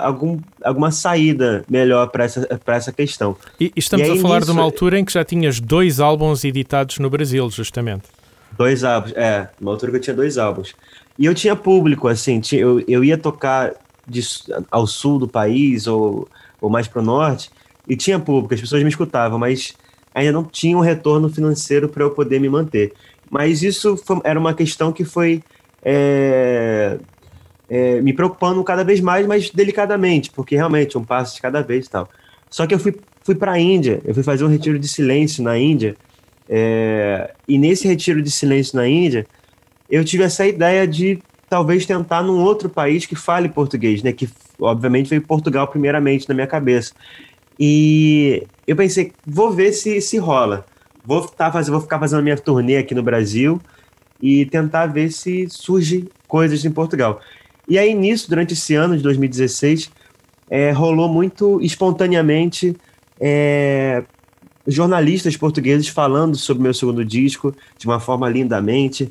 algum, 0.00 0.38
alguma 0.64 0.90
saída 0.90 1.64
melhor 1.68 2.06
para 2.08 2.24
essa, 2.24 2.46
pra 2.64 2.76
essa 2.76 2.92
questão. 2.92 3.36
E, 3.58 3.72
estamos 3.76 4.06
E 4.06 4.12
aí, 4.12 4.18
a 4.18 4.22
falar 4.22 4.34
de 4.36 4.40
nisso- 4.42 4.52
uma 4.52 4.62
altura 4.62 4.98
em 4.98 5.04
que 5.04 5.12
já 5.12 5.24
tinhas 5.24 5.60
dois 5.60 6.00
álbuns 6.00 6.44
editados 6.44 6.98
no 6.98 7.10
Brasil, 7.10 7.50
justamente. 7.50 8.04
Dois 8.56 8.84
álbuns, 8.84 9.12
é, 9.16 9.48
uma 9.60 9.72
altura 9.72 9.92
que 9.92 9.98
eu 9.98 10.02
tinha 10.02 10.14
dois 10.16 10.38
álbuns. 10.38 10.74
E 11.18 11.26
eu 11.26 11.34
tinha 11.34 11.54
público, 11.56 12.08
assim, 12.08 12.40
tinha- 12.40 12.60
eu, 12.62 12.82
eu 12.86 13.04
ia 13.04 13.18
tocar 13.18 13.72
de 14.06 14.20
ao 14.70 14.86
sul 14.86 15.18
do 15.18 15.28
país 15.28 15.86
ou, 15.86 16.26
ou 16.60 16.70
mais 16.70 16.88
pro 16.88 17.02
norte, 17.02 17.50
e 17.88 17.96
tinha 17.96 18.18
público, 18.18 18.54
as 18.54 18.60
pessoas 18.60 18.82
me 18.82 18.88
escutavam, 18.88 19.38
mas 19.38 19.74
ainda 20.14 20.32
não 20.32 20.44
tinha 20.44 20.76
um 20.76 20.80
retorno 20.80 21.28
financeiro 21.28 21.88
para 21.88 22.02
eu 22.04 22.10
poder 22.12 22.40
me 22.40 22.48
manter. 22.48 22.92
Mas 23.28 23.62
isso 23.62 23.96
foi- 23.96 24.20
era 24.24 24.38
uma 24.38 24.54
questão 24.54 24.92
que 24.92 25.04
foi 25.04 25.42
é, 25.82 26.98
é, 27.70 28.02
me 28.02 28.12
preocupando 28.14 28.64
cada 28.64 28.84
vez 28.84 29.00
mais, 29.00 29.26
mas 29.26 29.50
delicadamente, 29.50 30.30
porque 30.32 30.56
realmente 30.56 30.98
um 30.98 31.04
passo 31.04 31.36
de 31.36 31.42
cada 31.42 31.62
vez 31.62 31.86
e 31.86 31.90
tal. 31.90 32.10
Só 32.50 32.66
que 32.66 32.74
eu 32.74 32.80
fui, 32.80 32.94
fui 33.24 33.36
para 33.36 33.52
a 33.52 33.60
Índia, 33.60 34.02
eu 34.04 34.14
fui 34.14 34.24
fazer 34.24 34.44
um 34.44 34.48
retiro 34.48 34.78
de 34.78 34.88
silêncio 34.88 35.44
na 35.44 35.58
Índia, 35.58 35.96
é, 36.48 37.32
e 37.48 37.58
nesse 37.58 37.88
retiro 37.88 38.22
de 38.22 38.30
silêncio 38.30 38.76
na 38.76 38.88
Índia, 38.88 39.26
eu 39.88 40.04
tive 40.04 40.24
essa 40.24 40.46
ideia 40.46 40.86
de 40.86 41.22
talvez 41.48 41.86
tentar 41.86 42.22
num 42.22 42.40
outro 42.42 42.68
país 42.70 43.06
que 43.06 43.16
fale 43.16 43.48
português, 43.48 44.02
né? 44.02 44.12
Que 44.12 44.28
obviamente 44.60 45.10
veio 45.10 45.22
Portugal 45.26 45.66
primeiramente 45.68 46.28
na 46.28 46.34
minha 46.34 46.46
cabeça. 46.46 46.92
E 47.58 48.46
eu 48.66 48.76
pensei, 48.76 49.12
vou 49.26 49.50
ver 49.52 49.72
se 49.72 50.00
se 50.00 50.18
rola. 50.18 50.64
Vou, 51.04 51.26
tá, 51.28 51.50
faz- 51.52 51.68
vou 51.68 51.80
ficar 51.80 51.98
fazendo 51.98 52.22
minha 52.22 52.36
turnê 52.36 52.76
aqui 52.78 52.94
no 52.94 53.02
Brasil 53.02 53.60
e 54.20 54.46
tentar 54.46 54.86
ver 54.86 55.10
se 55.10 55.48
surge 55.50 56.08
coisas 56.28 56.64
em 56.64 56.70
Portugal. 56.70 57.20
E 57.70 57.78
aí 57.78 57.94
nisso, 57.94 58.28
durante 58.28 58.52
esse 58.52 58.74
ano 58.74 58.96
de 58.96 59.02
2016, 59.04 59.90
é, 60.50 60.72
rolou 60.72 61.08
muito 61.08 61.60
espontaneamente 61.62 62.76
é, 63.20 64.02
jornalistas 64.66 65.36
portugueses 65.36 65.86
falando 65.86 66.36
sobre 66.36 66.64
meu 66.64 66.74
segundo 66.74 67.04
disco 67.04 67.54
de 67.78 67.86
uma 67.86 68.00
forma 68.00 68.28
lindamente 68.28 69.08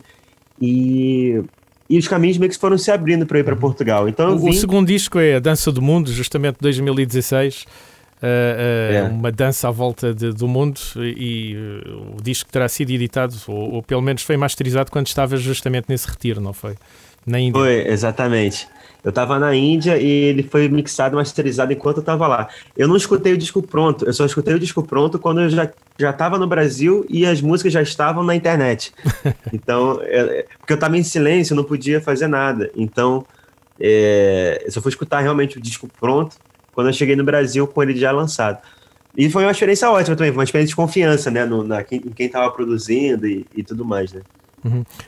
e, 0.61 1.41
e 1.89 1.97
os 1.97 2.07
caminhos 2.07 2.37
meio 2.37 2.51
que 2.51 2.57
foram 2.57 2.77
se 2.77 2.91
abrindo 2.91 3.25
para 3.25 3.39
ir 3.39 3.45
para 3.45 3.55
Portugal. 3.55 4.09
Então 4.09 4.35
O, 4.35 4.39
vim, 4.39 4.49
o 4.49 4.53
segundo 4.53 4.87
disco 4.87 5.17
é 5.19 5.35
A 5.35 5.39
Dança 5.39 5.71
do 5.71 5.81
Mundo, 5.81 6.11
justamente 6.11 6.57
2016. 6.59 7.63
Uh, 8.21 8.25
uh, 8.25 8.93
É. 8.93 9.03
Uma 9.03 9.31
dança 9.31 9.69
à 9.69 9.71
volta 9.71 10.13
de- 10.13 10.33
do 10.33 10.45
mundo 10.45 10.77
e 10.97 11.55
uh, 11.55 12.17
o 12.17 12.21
disco 12.21 12.51
terá 12.51 12.67
sido 12.67 12.89
editado, 12.91 13.33
ou, 13.47 13.75
ou 13.75 13.81
pelo 13.81 14.01
menos 14.01 14.23
foi 14.23 14.35
masterizado 14.35 14.91
quando 14.91 15.07
estavas 15.07 15.41
justamente 15.41 15.85
nesse 15.87 16.05
retiro, 16.09 16.41
não 16.41 16.51
foi? 16.51 16.75
Na 17.29 17.39
Índia. 17.39 17.59
Foi, 17.61 17.87
exatamente. 17.87 18.67
Eu 19.03 19.13
tava 19.13 19.39
na 19.39 19.55
Índia 19.55 19.97
e 19.97 20.07
ele 20.07 20.43
foi 20.43 20.67
mixado, 20.67 21.15
masterizado 21.15 21.71
enquanto 21.71 21.97
eu 21.97 22.03
tava 22.03 22.27
lá. 22.27 22.49
Eu 22.75 22.87
não 22.87 22.97
escutei 22.97 23.33
o 23.33 23.37
disco 23.37 23.61
pronto, 23.61 24.05
eu 24.05 24.11
só 24.11 24.25
escutei 24.25 24.53
o 24.53 24.59
disco 24.59 24.83
pronto 24.83 25.17
quando 25.17 25.41
eu 25.41 25.49
já, 25.49 25.71
já 25.97 26.11
tava 26.11 26.37
no 26.37 26.47
Brasil 26.47 27.05
e 27.07 27.25
as 27.25 27.39
músicas 27.39 27.71
já 27.71 27.81
estavam 27.81 28.23
na 28.23 28.35
internet. 28.35 28.93
Então, 29.53 29.99
é- 30.03 30.45
porque 30.57 30.73
eu 30.73 30.77
tava 30.77 30.97
em 30.97 31.03
silêncio, 31.03 31.53
eu 31.53 31.57
não 31.57 31.63
podia 31.63 32.01
fazer 32.01 32.27
nada. 32.27 32.69
Então, 32.75 33.25
é, 33.79 34.61
eu 34.65 34.71
só 34.71 34.81
fui 34.81 34.89
escutar 34.89 35.21
realmente 35.21 35.57
o 35.57 35.61
disco 35.61 35.89
pronto 35.99 36.35
quando 36.73 36.87
eu 36.87 36.93
cheguei 36.93 37.15
no 37.15 37.23
Brasil 37.23 37.65
com 37.67 37.81
ele 37.81 37.95
já 37.95 38.11
lançado. 38.11 38.59
E 39.15 39.29
foi 39.29 39.43
uma 39.43 39.51
experiência 39.51 39.89
ótima 39.89 40.15
também, 40.15 40.31
foi 40.31 40.39
uma 40.39 40.43
experiência 40.43 40.69
de 40.71 40.75
confiança, 40.75 41.31
né, 41.31 41.45
no, 41.45 41.63
na, 41.63 41.81
em 41.91 41.99
quem 42.11 42.29
tava 42.29 42.51
produzindo 42.51 43.27
e, 43.27 43.45
e 43.55 43.63
tudo 43.63 43.83
mais, 43.85 44.13
né. 44.13 44.21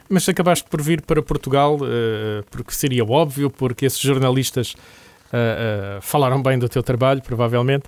Mas 0.09 0.27
acabaste 0.29 0.67
por 0.69 0.81
vir 0.81 1.01
para 1.01 1.21
Portugal 1.21 1.75
uh, 1.75 2.43
porque 2.49 2.73
seria 2.73 3.03
óbvio, 3.03 3.49
porque 3.49 3.85
esses 3.85 3.99
jornalistas 3.99 4.73
uh, 4.73 5.97
uh, 5.97 6.01
falaram 6.01 6.41
bem 6.41 6.57
do 6.59 6.67
teu 6.69 6.81
trabalho, 6.83 7.21
provavelmente, 7.21 7.83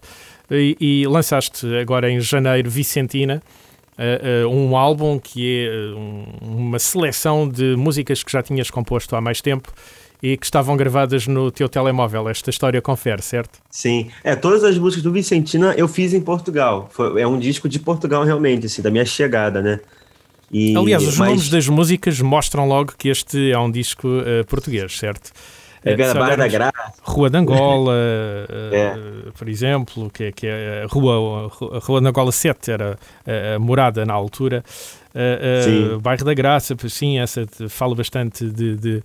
e, 0.51 0.75
e 0.79 1.07
lançaste 1.07 1.65
agora 1.77 2.09
em 2.09 2.19
janeiro 2.19 2.69
Vicentina. 2.69 3.41
um 4.49 4.75
álbum 4.75 5.19
que 5.19 5.67
é 5.67 5.95
um- 5.95 6.25
uma 6.41 6.79
seleção 6.79 7.47
de 7.47 7.75
músicas 7.75 8.23
que 8.23 8.31
já 8.31 8.41
tinhas 8.41 8.69
composto 8.71 9.15
há 9.15 9.21
mais 9.21 9.39
tempo 9.39 9.71
e 10.21 10.35
que 10.37 10.45
estavam 10.45 10.75
gravadas 10.77 11.27
no 11.27 11.51
teu 11.51 11.67
telemóvel. 11.69 12.27
Esta 12.29 12.49
história 12.49 12.81
confere, 12.81 13.21
certo? 13.21 13.59
Sim. 13.69 14.09
É, 14.23 14.35
todas 14.35 14.63
as 14.63 14.77
músicas 14.77 15.03
do 15.03 15.11
Vicentina 15.11 15.73
eu 15.77 15.87
fiz 15.87 16.13
em 16.13 16.21
Portugal. 16.21 16.89
Foi, 16.91 17.21
é 17.21 17.27
um 17.27 17.37
disco 17.37 17.67
de 17.69 17.77
Portugal, 17.79 18.23
realmente, 18.23 18.65
assim, 18.65 18.81
da 18.81 18.89
minha 18.89 19.05
chegada, 19.05 19.61
né? 19.61 19.79
E, 20.53 20.75
Aliás, 20.77 21.01
os 21.03 21.17
mas- 21.17 21.29
nomes 21.29 21.49
das 21.49 21.67
músicas 21.67 22.21
mostram 22.21 22.67
logo 22.67 22.93
que 22.97 23.09
este 23.09 23.51
é 23.51 23.57
um 23.57 23.71
disco 23.71 24.07
uh, 24.07 24.45
português, 24.47 24.97
certo? 24.97 25.31
É, 25.85 25.95
Uh, 25.95 26.07
se 26.07 26.13
Barra 26.13 26.37
da 26.37 26.47
Graça. 26.47 26.71
Rua 27.01 27.29
de 27.29 27.37
Angola, 27.37 27.91
uh, 27.91 28.53
É. 28.73 28.95
por 29.37 29.49
exemplo, 29.49 30.09
que, 30.09 30.25
é- 30.25 30.31
que 30.31 30.47
é 30.47 30.83
a 30.83 30.87
Rua, 30.87 31.51
a 31.73 31.79
Rua 31.79 31.99
de 31.99 32.07
Angola 32.07 32.31
7 32.31 32.71
era 32.71 32.97
a, 33.27 33.55
a 33.55 33.59
morada 33.59 34.05
na 34.05 34.13
altura. 34.13 34.63
Uh, 35.13 35.95
uh, 35.95 35.99
Bairro 35.99 36.23
da 36.23 36.33
Graça, 36.33 36.73
sim, 36.87 37.19
essa 37.19 37.45
fala 37.67 37.93
bastante 37.95 38.45
de, 38.45 38.75
de- 38.77 39.03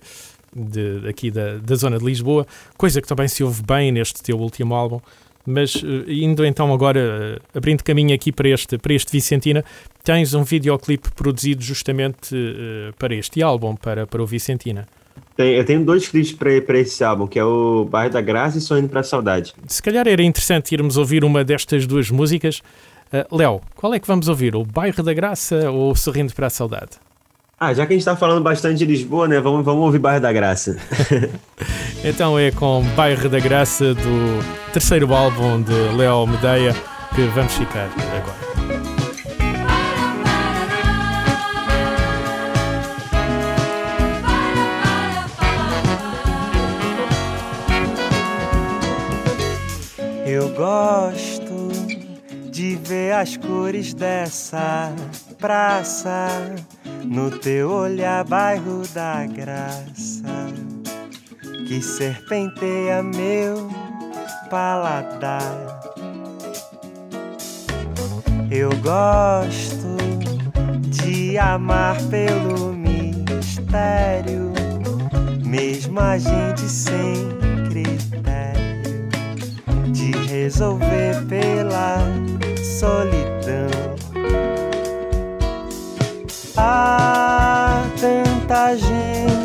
de- 0.55 1.07
aqui 1.09 1.29
da, 1.29 1.57
da 1.57 1.75
zona 1.75 1.97
de 1.99 2.05
Lisboa, 2.05 2.47
coisa 2.77 3.01
que 3.01 3.07
também 3.07 3.27
se 3.27 3.43
ouve 3.43 3.61
bem 3.61 3.91
neste 3.91 4.23
teu 4.23 4.37
último 4.39 4.73
álbum. 4.73 5.01
Mas 5.49 5.75
uh, 5.75 6.03
indo 6.07 6.45
então 6.45 6.71
agora, 6.71 7.39
uh, 7.53 7.57
abrindo 7.57 7.83
caminho 7.83 8.13
aqui 8.13 8.31
para 8.31 8.47
este, 8.49 8.77
para 8.77 8.93
este 8.93 9.11
Vicentina, 9.11 9.65
tens 10.03 10.33
um 10.35 10.43
videoclipe 10.43 11.09
produzido 11.11 11.63
justamente 11.63 12.35
uh, 12.35 12.93
para 12.99 13.15
este 13.15 13.41
álbum, 13.41 13.75
para, 13.75 14.05
para 14.05 14.21
o 14.21 14.25
Vicentina. 14.27 14.87
Tem- 15.35 15.55
eu 15.55 15.65
tenho 15.65 15.83
dois 15.83 16.07
clipes 16.07 16.33
pra 16.33 16.77
esse 16.77 17.03
álbum, 17.03 17.25
que 17.25 17.39
é 17.39 17.43
o 17.43 17.83
Bairro 17.85 18.13
da 18.13 18.21
Graça 18.21 18.59
e 18.59 18.61
Sonhando 18.61 18.89
pra 18.89 19.01
Saudade. 19.01 19.53
Se 19.67 19.81
calhar 19.81 20.07
era 20.07 20.21
interessante 20.21 20.71
irmos 20.73 20.97
ouvir 20.97 21.23
uma 21.23 21.43
destas 21.43 21.87
duas 21.87 22.11
músicas. 22.11 22.61
Uh, 23.11 23.35
Léo, 23.35 23.59
qual 23.75 23.91
é 23.93 23.99
que 23.99 24.07
vamos 24.07 24.27
ouvir? 24.27 24.55
O 24.55 24.63
Bairro 24.63 25.01
da 25.01 25.13
Graça 25.13 25.71
ou 25.71 25.95
Sorrindo 25.95 26.33
para 26.35 26.45
a 26.47 26.49
Saudade? 26.51 26.91
Ah, 27.61 27.73
já 27.73 27.85
que 27.85 27.91
a 27.91 27.95
gente 27.95 28.05
tá 28.05 28.15
falando 28.15 28.41
bastante 28.41 28.77
de 28.77 28.85
Lisboa, 28.85 29.27
né? 29.27 29.41
Vamos, 29.41 29.65
vamos 29.65 29.83
ouvir 29.83 29.99
Bairro 29.99 30.21
da 30.21 30.31
Graça. 30.31 30.77
Então 32.01 32.39
é 32.39 32.49
com 32.49 32.81
Bairro 32.95 33.27
da 33.27 33.41
Graça 33.41 33.93
do 33.93 34.71
terceiro 34.71 35.13
álbum 35.13 35.61
de 35.61 35.73
Léo 35.97 36.25
Medeia 36.25 36.73
que 37.13 37.21
vamos 37.23 37.53
ficar 37.53 37.89
agora. 38.15 38.49
Eu 50.25 50.47
gosto 50.55 51.67
de 52.49 52.77
ver 52.77 53.11
as 53.11 53.35
cores 53.35 53.93
dessa 53.93 54.93
praça 55.37 56.55
no 57.05 57.31
teu 57.31 57.71
olhar, 57.71 58.23
bairro 58.23 58.83
da 58.93 59.25
graça 59.25 60.49
que 61.69 61.81
serpenteia 61.83 63.03
meu 63.03 63.69
paladar. 64.49 65.79
Eu 68.49 68.71
gosto 68.81 69.95
de 70.87 71.37
amar 71.37 71.95
pelo 72.05 72.73
mistério, 72.73 74.51
mesmo 75.45 75.99
a 75.99 76.17
gente 76.17 76.61
sem 76.61 77.37
critério 77.69 79.09
de 79.91 80.11
resolver 80.27 81.23
pela 81.27 81.99
solidão. 82.57 83.78
Tanta 87.99 88.75
gente 88.77 89.38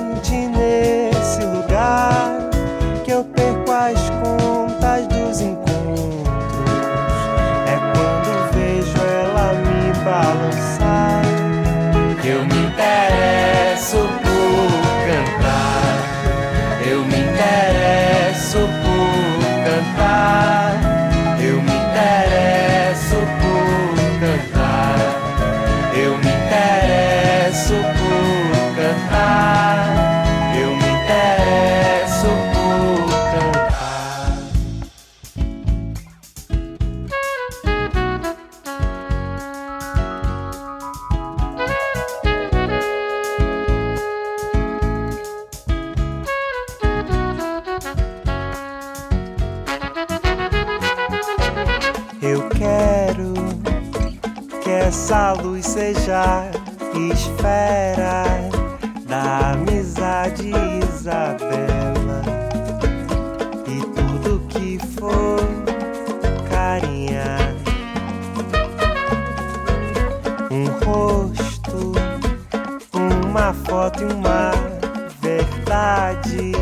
luz 55.42 55.66
seja 55.66 56.51
esfera 57.12 58.25
da 59.07 59.53
amizade 59.53 60.51
Isabela. 60.83 62.23
E 63.66 63.81
tudo 63.94 64.40
que 64.49 64.79
for 64.99 65.40
carinhar 66.49 67.55
um 70.51 70.66
rosto, 70.85 71.92
uma 72.92 73.53
foto 73.53 74.03
e 74.03 74.07
uma 74.07 74.53
verdade 75.20 76.53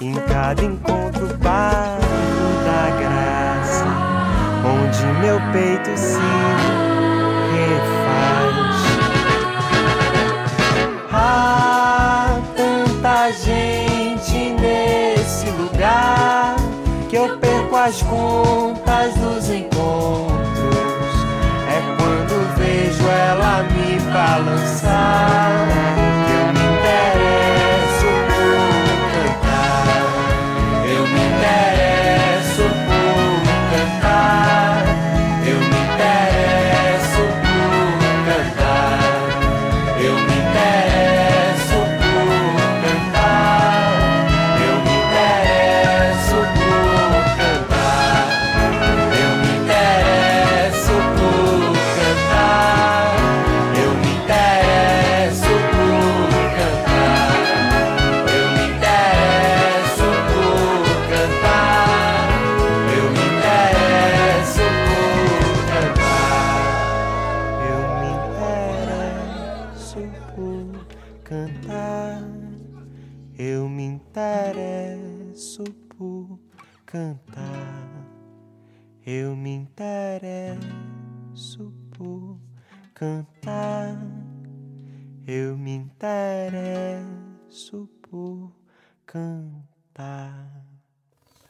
em 0.00 0.14
cada 0.28 0.62
encontro 0.62 0.85
as 17.86 18.02
contas 18.02 19.14
dos 19.14 19.48
encontros. 19.48 20.34
É 21.68 21.80
quando 21.96 22.56
vejo 22.56 23.08
ela 23.08 23.62
me 23.62 24.00
balançar 24.12 25.95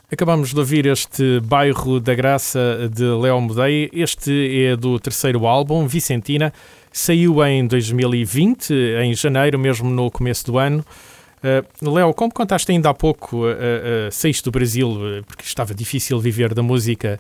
Acabamos 0.09 0.55
de 0.55 0.61
ouvir 0.61 0.87
este 0.87 1.41
Bairro 1.41 1.99
da 1.99 2.15
Graça 2.15 2.89
de 2.95 3.03
Léo 3.03 3.41
Modei. 3.41 3.91
Este 3.93 4.65
é 4.65 4.77
do 4.77 5.01
terceiro 5.01 5.49
álbum, 5.49 5.85
Vicentina. 5.89 6.53
Saiu 6.93 7.45
em 7.45 7.67
2020, 7.67 8.73
em 9.03 9.13
janeiro, 9.15 9.59
mesmo 9.59 9.91
no 9.91 10.09
começo 10.09 10.47
do 10.47 10.59
ano. 10.59 10.87
Uh, 11.43 11.91
Léo, 11.91 12.15
como 12.15 12.33
contaste 12.33 12.71
ainda 12.71 12.91
há 12.91 12.95
pouco, 12.95 13.47
uh, 13.47 13.51
uh, 13.51 14.13
saíste 14.13 14.45
do 14.45 14.53
Brasil 14.53 15.25
porque 15.27 15.43
estava 15.43 15.75
difícil 15.75 16.21
viver 16.21 16.55
da 16.55 16.63
música 16.63 17.19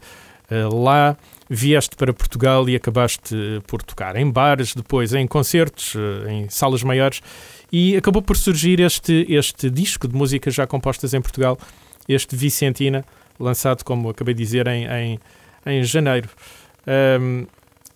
lá, 0.72 1.16
vieste 1.51 1.96
para 1.96 2.12
Portugal 2.12 2.68
e 2.68 2.77
acabaste 2.77 3.35
por 3.66 3.83
tocar 3.83 4.14
em 4.14 4.31
bares, 4.31 4.77
depois 4.77 5.12
em 5.12 5.27
concertos, 5.27 5.96
em 6.29 6.49
salas 6.49 6.85
maiores, 6.85 7.20
e 7.72 7.96
acabou 7.96 8.22
por 8.22 8.37
surgir 8.37 8.79
este, 8.79 9.27
este 9.29 9.68
disco 9.68 10.07
de 10.07 10.14
músicas 10.14 10.55
já 10.55 10.64
compostas 10.64 11.14
em 11.14 11.20
Portugal, 11.20 11.59
este 12.09 12.37
Vicentina, 12.37 13.05
lançado, 13.38 13.85
como 13.85 14.11
acabei 14.11 14.35
de 14.35 14.42
dizer, 14.42 14.66
em, 14.66 14.87
em, 14.87 15.21
em 15.66 15.83
janeiro. 15.85 16.29
Um, 17.21 17.47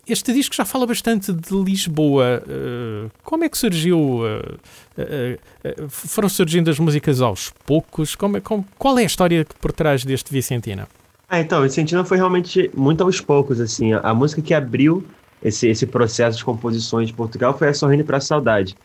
este 0.06 0.32
disco 0.32 0.54
já 0.54 0.64
fala 0.64 0.86
bastante 0.86 1.32
de 1.32 1.54
Lisboa. 1.54 2.42
Uh, 2.46 3.10
como 3.22 3.44
é 3.44 3.48
que 3.48 3.56
surgiu? 3.56 3.98
Uh, 3.98 4.58
uh, 4.98 5.88
foram 5.88 6.28
surgindo 6.28 6.68
as 6.70 6.78
músicas 6.78 7.20
aos 7.20 7.52
poucos? 7.64 8.14
Como, 8.14 8.36
é, 8.36 8.40
como, 8.40 8.66
qual 8.76 8.98
é 8.98 9.02
a 9.02 9.06
história 9.06 9.46
por 9.60 9.72
trás 9.72 10.04
deste 10.04 10.32
Vicentina? 10.32 10.88
Ah, 11.28 11.38
então, 11.40 11.62
Vicentina 11.62 12.04
foi 12.04 12.16
realmente 12.16 12.70
muito 12.74 13.04
aos 13.04 13.20
poucos, 13.20 13.60
assim. 13.60 13.92
A, 13.92 14.00
a 14.00 14.14
música 14.14 14.42
que 14.42 14.52
abriu 14.52 15.06
esse, 15.42 15.68
esse 15.68 15.86
processo 15.86 16.38
de 16.38 16.44
composições 16.44 17.08
de 17.08 17.14
Portugal 17.14 17.56
foi 17.56 17.68
a 17.68 17.74
Sorrindo 17.74 18.04
para 18.04 18.16
a 18.16 18.20
Saudade, 18.20 18.76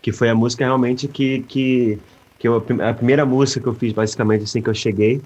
que 0.00 0.10
foi 0.10 0.28
a 0.28 0.34
música 0.34 0.64
realmente 0.64 1.06
que, 1.06 1.42
que, 1.42 1.98
que 2.42 2.48
eu, 2.48 2.56
a 2.56 2.92
primeira 2.92 3.24
música 3.24 3.60
que 3.60 3.68
eu 3.68 3.74
fiz, 3.74 3.92
basicamente, 3.92 4.42
assim 4.42 4.60
que 4.60 4.68
eu 4.68 4.74
cheguei. 4.74 5.22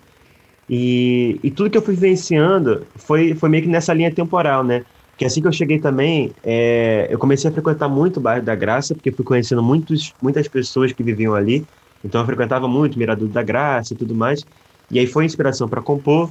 E, 0.68 1.40
e 1.42 1.50
tudo 1.50 1.70
que 1.70 1.78
eu 1.78 1.82
fui 1.82 1.94
vivenciando 1.94 2.86
foi, 2.96 3.34
foi 3.34 3.48
meio 3.48 3.62
que 3.62 3.68
nessa 3.70 3.94
linha 3.94 4.12
temporal, 4.12 4.62
né? 4.62 4.84
que 5.16 5.24
assim 5.24 5.40
que 5.40 5.48
eu 5.48 5.52
cheguei 5.52 5.78
também, 5.78 6.30
é, 6.44 7.06
eu 7.08 7.18
comecei 7.18 7.48
a 7.48 7.52
frequentar 7.52 7.88
muito 7.88 8.18
o 8.18 8.20
bairro 8.20 8.44
da 8.44 8.54
Graça, 8.54 8.94
porque 8.94 9.10
fui 9.10 9.24
conhecendo 9.24 9.62
muitos, 9.62 10.12
muitas 10.20 10.46
pessoas 10.46 10.92
que 10.92 11.02
viviam 11.02 11.34
ali. 11.34 11.64
Então 12.04 12.20
eu 12.20 12.26
frequentava 12.26 12.68
muito 12.68 12.98
Mirador 12.98 13.26
da 13.28 13.42
Graça 13.42 13.94
e 13.94 13.96
tudo 13.96 14.14
mais. 14.14 14.46
E 14.90 14.98
aí 14.98 15.06
foi 15.06 15.24
inspiração 15.24 15.70
para 15.70 15.80
compor. 15.80 16.30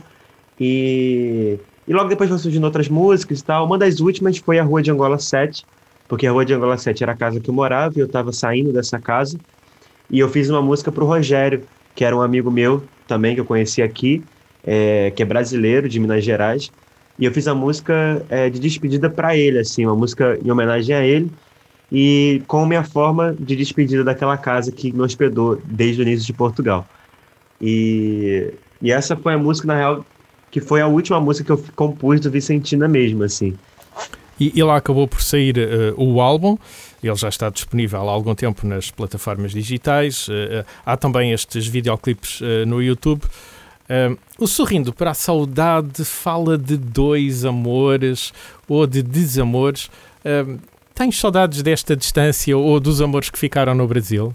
E, 0.59 1.57
e 1.87 1.93
logo 1.93 2.07
depois 2.09 2.29
foram 2.29 2.39
surgindo 2.39 2.63
outras 2.63 2.87
músicas 2.87 3.39
e 3.39 3.43
tal. 3.43 3.65
Uma 3.65 3.79
das 3.79 3.99
últimas 3.99 4.37
foi 4.37 4.59
a 4.59 4.63
Rua 4.63 4.83
de 4.83 4.91
Angola 4.91 5.17
7, 5.17 5.65
porque 6.07 6.27
a 6.27 6.31
Rua 6.31 6.45
de 6.45 6.53
Angola 6.53 6.77
7 6.77 7.01
era 7.01 7.13
a 7.13 7.17
casa 7.17 7.39
que 7.39 7.49
eu 7.49 7.55
morava 7.55 7.95
e 7.95 8.01
eu 8.01 8.05
estava 8.05 8.31
saindo 8.31 8.71
dessa 8.71 8.99
casa. 8.99 9.39
E 10.09 10.19
eu 10.19 10.29
fiz 10.29 10.49
uma 10.49 10.61
música 10.61 10.91
para 10.91 11.03
o 11.03 11.07
Rogério, 11.07 11.63
que 11.93 12.03
era 12.03 12.15
um 12.15 12.21
amigo 12.21 12.51
meu 12.51 12.83
também, 13.07 13.35
que 13.35 13.41
eu 13.41 13.45
conheci 13.45 13.81
aqui, 13.81 14.23
é, 14.63 15.11
que 15.15 15.21
é 15.21 15.25
brasileiro, 15.25 15.87
de 15.87 15.99
Minas 15.99 16.23
Gerais. 16.23 16.71
E 17.17 17.25
eu 17.25 17.31
fiz 17.31 17.47
a 17.47 17.55
música 17.55 18.25
é, 18.29 18.49
de 18.49 18.59
despedida 18.59 19.09
para 19.09 19.35
ele, 19.37 19.59
assim, 19.59 19.85
uma 19.85 19.95
música 19.95 20.37
em 20.43 20.51
homenagem 20.51 20.95
a 20.95 21.05
ele 21.05 21.31
e 21.91 22.41
com 22.47 22.65
minha 22.65 22.83
forma 22.83 23.35
de 23.39 23.55
despedida 23.55 24.03
daquela 24.03 24.37
casa 24.37 24.71
que 24.71 24.91
me 24.91 25.01
hospedou 25.01 25.61
desde 25.63 26.01
o 26.01 26.03
início 26.03 26.25
de 26.25 26.33
Portugal. 26.33 26.85
E, 27.61 28.53
e 28.81 28.91
essa 28.91 29.15
foi 29.15 29.33
a 29.33 29.37
música, 29.37 29.67
na 29.67 29.75
real, 29.75 30.05
que 30.51 30.59
foi 30.59 30.81
a 30.81 30.87
última 30.87 31.19
música 31.19 31.45
que 31.45 31.51
eu 31.51 31.65
compus 31.75 32.19
do 32.19 32.29
Vicentina 32.31 32.87
mesmo, 32.87 33.23
assim. 33.23 33.55
E, 34.39 34.51
e 34.53 34.63
lá 34.63 34.75
acabou 34.75 35.07
por 35.07 35.21
sair 35.21 35.55
uh, 35.57 36.01
o 36.01 36.19
álbum, 36.19 36.57
ele 37.07 37.15
já 37.15 37.29
está 37.29 37.49
disponível 37.49 38.07
há 38.07 38.11
algum 38.11 38.35
tempo 38.35 38.65
nas 38.65 38.91
plataformas 38.91 39.51
digitais, 39.51 40.27
uh, 40.27 40.65
há 40.85 40.97
também 40.97 41.31
estes 41.31 41.67
videoclipes 41.67 42.41
uh, 42.41 42.65
no 42.65 42.81
YouTube. 42.81 43.23
O 44.39 44.47
Sorrindo 44.47 44.91
para 44.91 45.11
a 45.11 45.13
Saudade 45.13 46.03
fala 46.03 46.57
de 46.57 46.75
dois 46.75 47.45
amores 47.45 48.33
ou 48.67 48.87
de 48.87 49.03
desamores. 49.03 49.91
Tens 50.95 51.19
saudades 51.19 51.61
desta 51.61 51.95
distância 51.95 52.57
ou 52.57 52.79
dos 52.79 52.99
amores 52.99 53.29
que 53.29 53.37
ficaram 53.37 53.75
no 53.75 53.87
Brasil? 53.87 54.33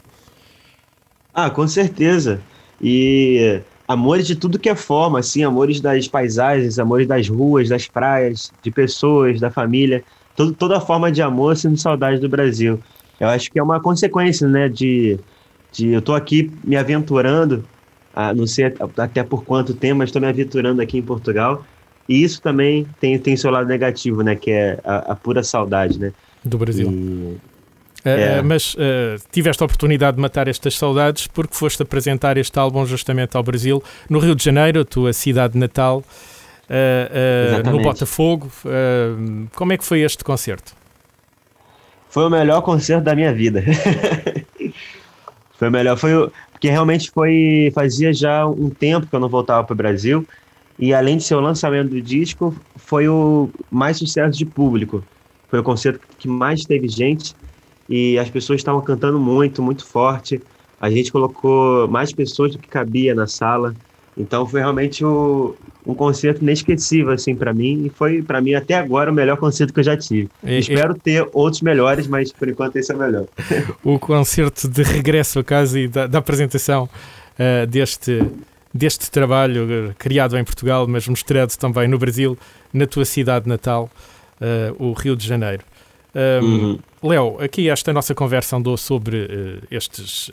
Ah, 1.35 1.51
com 1.51 1.67
certeza. 1.67 2.41
E 2.81 3.61
amores 3.89 4.25
de 4.25 4.37
tudo 4.37 4.57
que 4.57 4.69
é 4.69 4.77
forma, 4.77 5.19
assim, 5.19 5.43
amores 5.43 5.81
das 5.81 6.07
paisagens, 6.07 6.79
amores 6.79 7.09
das 7.09 7.29
ruas, 7.29 7.69
das 7.69 7.89
praias, 7.89 8.53
de 8.63 8.71
pessoas, 8.71 9.41
da 9.41 9.51
família, 9.51 10.05
todo, 10.41 10.53
toda 10.55 10.81
forma 10.81 11.13
de 11.13 11.21
amor, 11.21 11.57
sendo 11.57 11.77
saudade 11.77 12.19
do 12.19 12.29
Brasil. 12.29 12.81
Eu 13.19 13.29
acho 13.29 13.51
que 13.51 13.59
é 13.59 13.63
uma 13.63 13.81
consequência, 13.81 14.49
né, 14.49 14.69
de, 14.69 15.19
de 15.71 15.89
eu 15.89 16.01
tô 16.01 16.15
aqui 16.15 16.51
me 16.65 16.77
aventurando 16.77 17.63
ah, 18.15 18.35
não 18.35 18.47
sei 18.47 18.75
até 18.99 19.23
por 19.23 19.45
quanto 19.45 19.73
tempo, 19.73 19.99
mas 19.99 20.09
estou 20.09 20.21
me 20.21 20.29
aventurando 20.29 20.83
aqui 20.83 20.99
em 20.99 21.03
Portugal. 21.03 21.65
E 22.09 22.23
isso 22.25 22.43
também 22.43 22.87
tem, 23.01 23.19
tem 23.19 23.37
seu 23.37 23.51
lado 23.51 23.69
negativo, 23.69 24.23
né? 24.23 24.35
Que 24.35 24.51
é 24.51 24.81
a, 24.85 25.13
a 25.13 25.17
pura 25.17 25.45
saudade, 25.45 25.99
né? 25.99 26.13
Do 26.45 26.59
Brasil. 26.59 26.91
E... 26.91 27.37
É. 28.05 28.41
Uh, 28.41 28.45
mas 28.45 28.75
uh, 28.75 29.23
tiveste 29.31 29.63
a 29.63 29.67
oportunidade 29.67 30.17
de 30.17 30.23
matar 30.23 30.49
estas 30.49 30.75
saudades 30.75 31.27
porque 31.27 31.55
foste 31.55 31.83
apresentar 31.83 32.37
este 32.39 32.59
álbum 32.59 32.85
justamente 32.87 33.37
ao 33.37 33.43
Brasil, 33.43 33.83
no 34.09 34.19
Rio 34.19 34.35
de 34.35 34.43
Janeiro, 34.43 34.81
a 34.81 34.85
tua 34.85 35.13
cidade 35.13 35.57
natal, 35.57 36.03
uh, 36.71 37.71
no 37.71 37.83
Botafogo. 37.83 38.51
como 39.55 39.73
é 39.73 39.79
que 39.79 39.85
foi 39.85 40.01
este 40.01 40.25
concerto? 40.25 40.75
Foi 42.09 42.25
o 42.25 42.31
melhor 42.31 42.63
concerto 42.63 43.05
da 43.05 43.15
minha 43.15 43.33
vida. 43.33 43.63
foi 45.59 45.69
o 45.69 45.71
melhor. 45.71 45.97
Foi 45.97 46.15
o, 46.15 46.33
porque 46.53 46.69
realmente 46.69 47.11
foi 47.11 47.71
fazia 47.75 48.13
já 48.13 48.47
um 48.47 48.69
tempo 48.69 49.07
que 49.07 49.15
eu 49.15 49.21
não 49.21 49.29
voltava 49.29 49.65
para 49.65 49.75
o 49.75 49.77
Brasil 49.77 50.27
e 50.81 50.95
além 50.95 51.19
de 51.19 51.25
ser 51.25 51.35
o 51.35 51.41
lançamento 51.41 51.91
do 51.91 52.01
disco, 52.01 52.57
foi 52.75 53.07
o 53.07 53.51
mais 53.71 53.99
sucesso 53.99 54.39
de 54.39 54.47
público. 54.47 55.05
Foi 55.51 55.59
o 55.59 55.63
concerto 55.63 56.01
que 56.19 56.27
mais 56.27 56.65
teve 56.65 56.89
gente 56.89 57.37
e 57.87 58.19
as 58.19 58.31
pessoas 58.31 58.61
estavam 58.61 58.81
cantando 58.81 59.21
muito, 59.21 59.63
muito 59.63 59.87
forte. 59.87 60.41
A 60.81 60.89
gente 60.89 61.13
colocou 61.13 61.87
mais 61.87 62.15
pessoas 62.15 62.53
do 62.53 62.59
que 62.59 62.67
cabia 62.67 63.15
na 63.15 63.27
sala. 63.27 63.75
Então 64.17 64.47
foi 64.47 64.61
realmente 64.61 65.05
o, 65.05 65.57
um 65.87 65.95
concerto 65.95 66.43
inesquecível 66.43 67.13
assim 67.13 67.35
para 67.35 67.53
mim 67.53 67.87
e 67.87 67.91
foi 67.91 68.23
para 68.23 68.41
mim 68.41 68.55
até 68.55 68.75
agora 68.75 69.11
o 69.11 69.15
melhor 69.15 69.37
concerto 69.37 69.73
que 69.73 69.81
eu 69.81 69.85
já 69.85 69.97
tive. 69.97 70.29
E, 70.45 70.59
Espero 70.59 70.97
e... 70.97 71.01
ter 71.01 71.29
outros 71.33 71.63
melhores, 71.63 72.07
mas 72.07 72.33
por 72.33 72.49
enquanto 72.49 72.77
esse 72.77 72.93
é 72.93 72.95
o 72.95 72.99
melhor. 72.99 73.27
o 73.83 73.99
concerto 73.99 74.69
de 74.69 74.83
regresso 74.83 75.39
a 75.39 75.45
casa 75.45 75.79
e 75.79 75.89
da, 75.89 76.07
da 76.07 76.19
apresentação 76.19 76.85
uh, 76.85 77.67
deste 77.67 78.23
deste 78.73 79.11
trabalho 79.11 79.65
uh, 79.65 79.95
criado 79.99 80.39
em 80.39 80.45
Portugal, 80.45 80.87
mas 80.87 81.09
mostrado 81.09 81.57
também 81.57 81.89
no 81.89 81.99
Brasil, 81.99 82.39
na 82.73 82.87
tua 82.87 83.05
cidade 83.05 83.49
natal, 83.49 83.91
uh, 84.41 84.91
o 84.91 84.93
Rio 84.93 85.17
de 85.17 85.27
Janeiro. 85.27 85.65
Um, 86.15 86.45
uhum. 86.45 86.79
Léo, 87.03 87.37
aqui 87.41 87.69
esta 87.69 87.93
nossa 87.93 88.15
conversa 88.15 88.57
andou 88.57 88.77
sobre 88.77 89.61
estes 89.71 90.31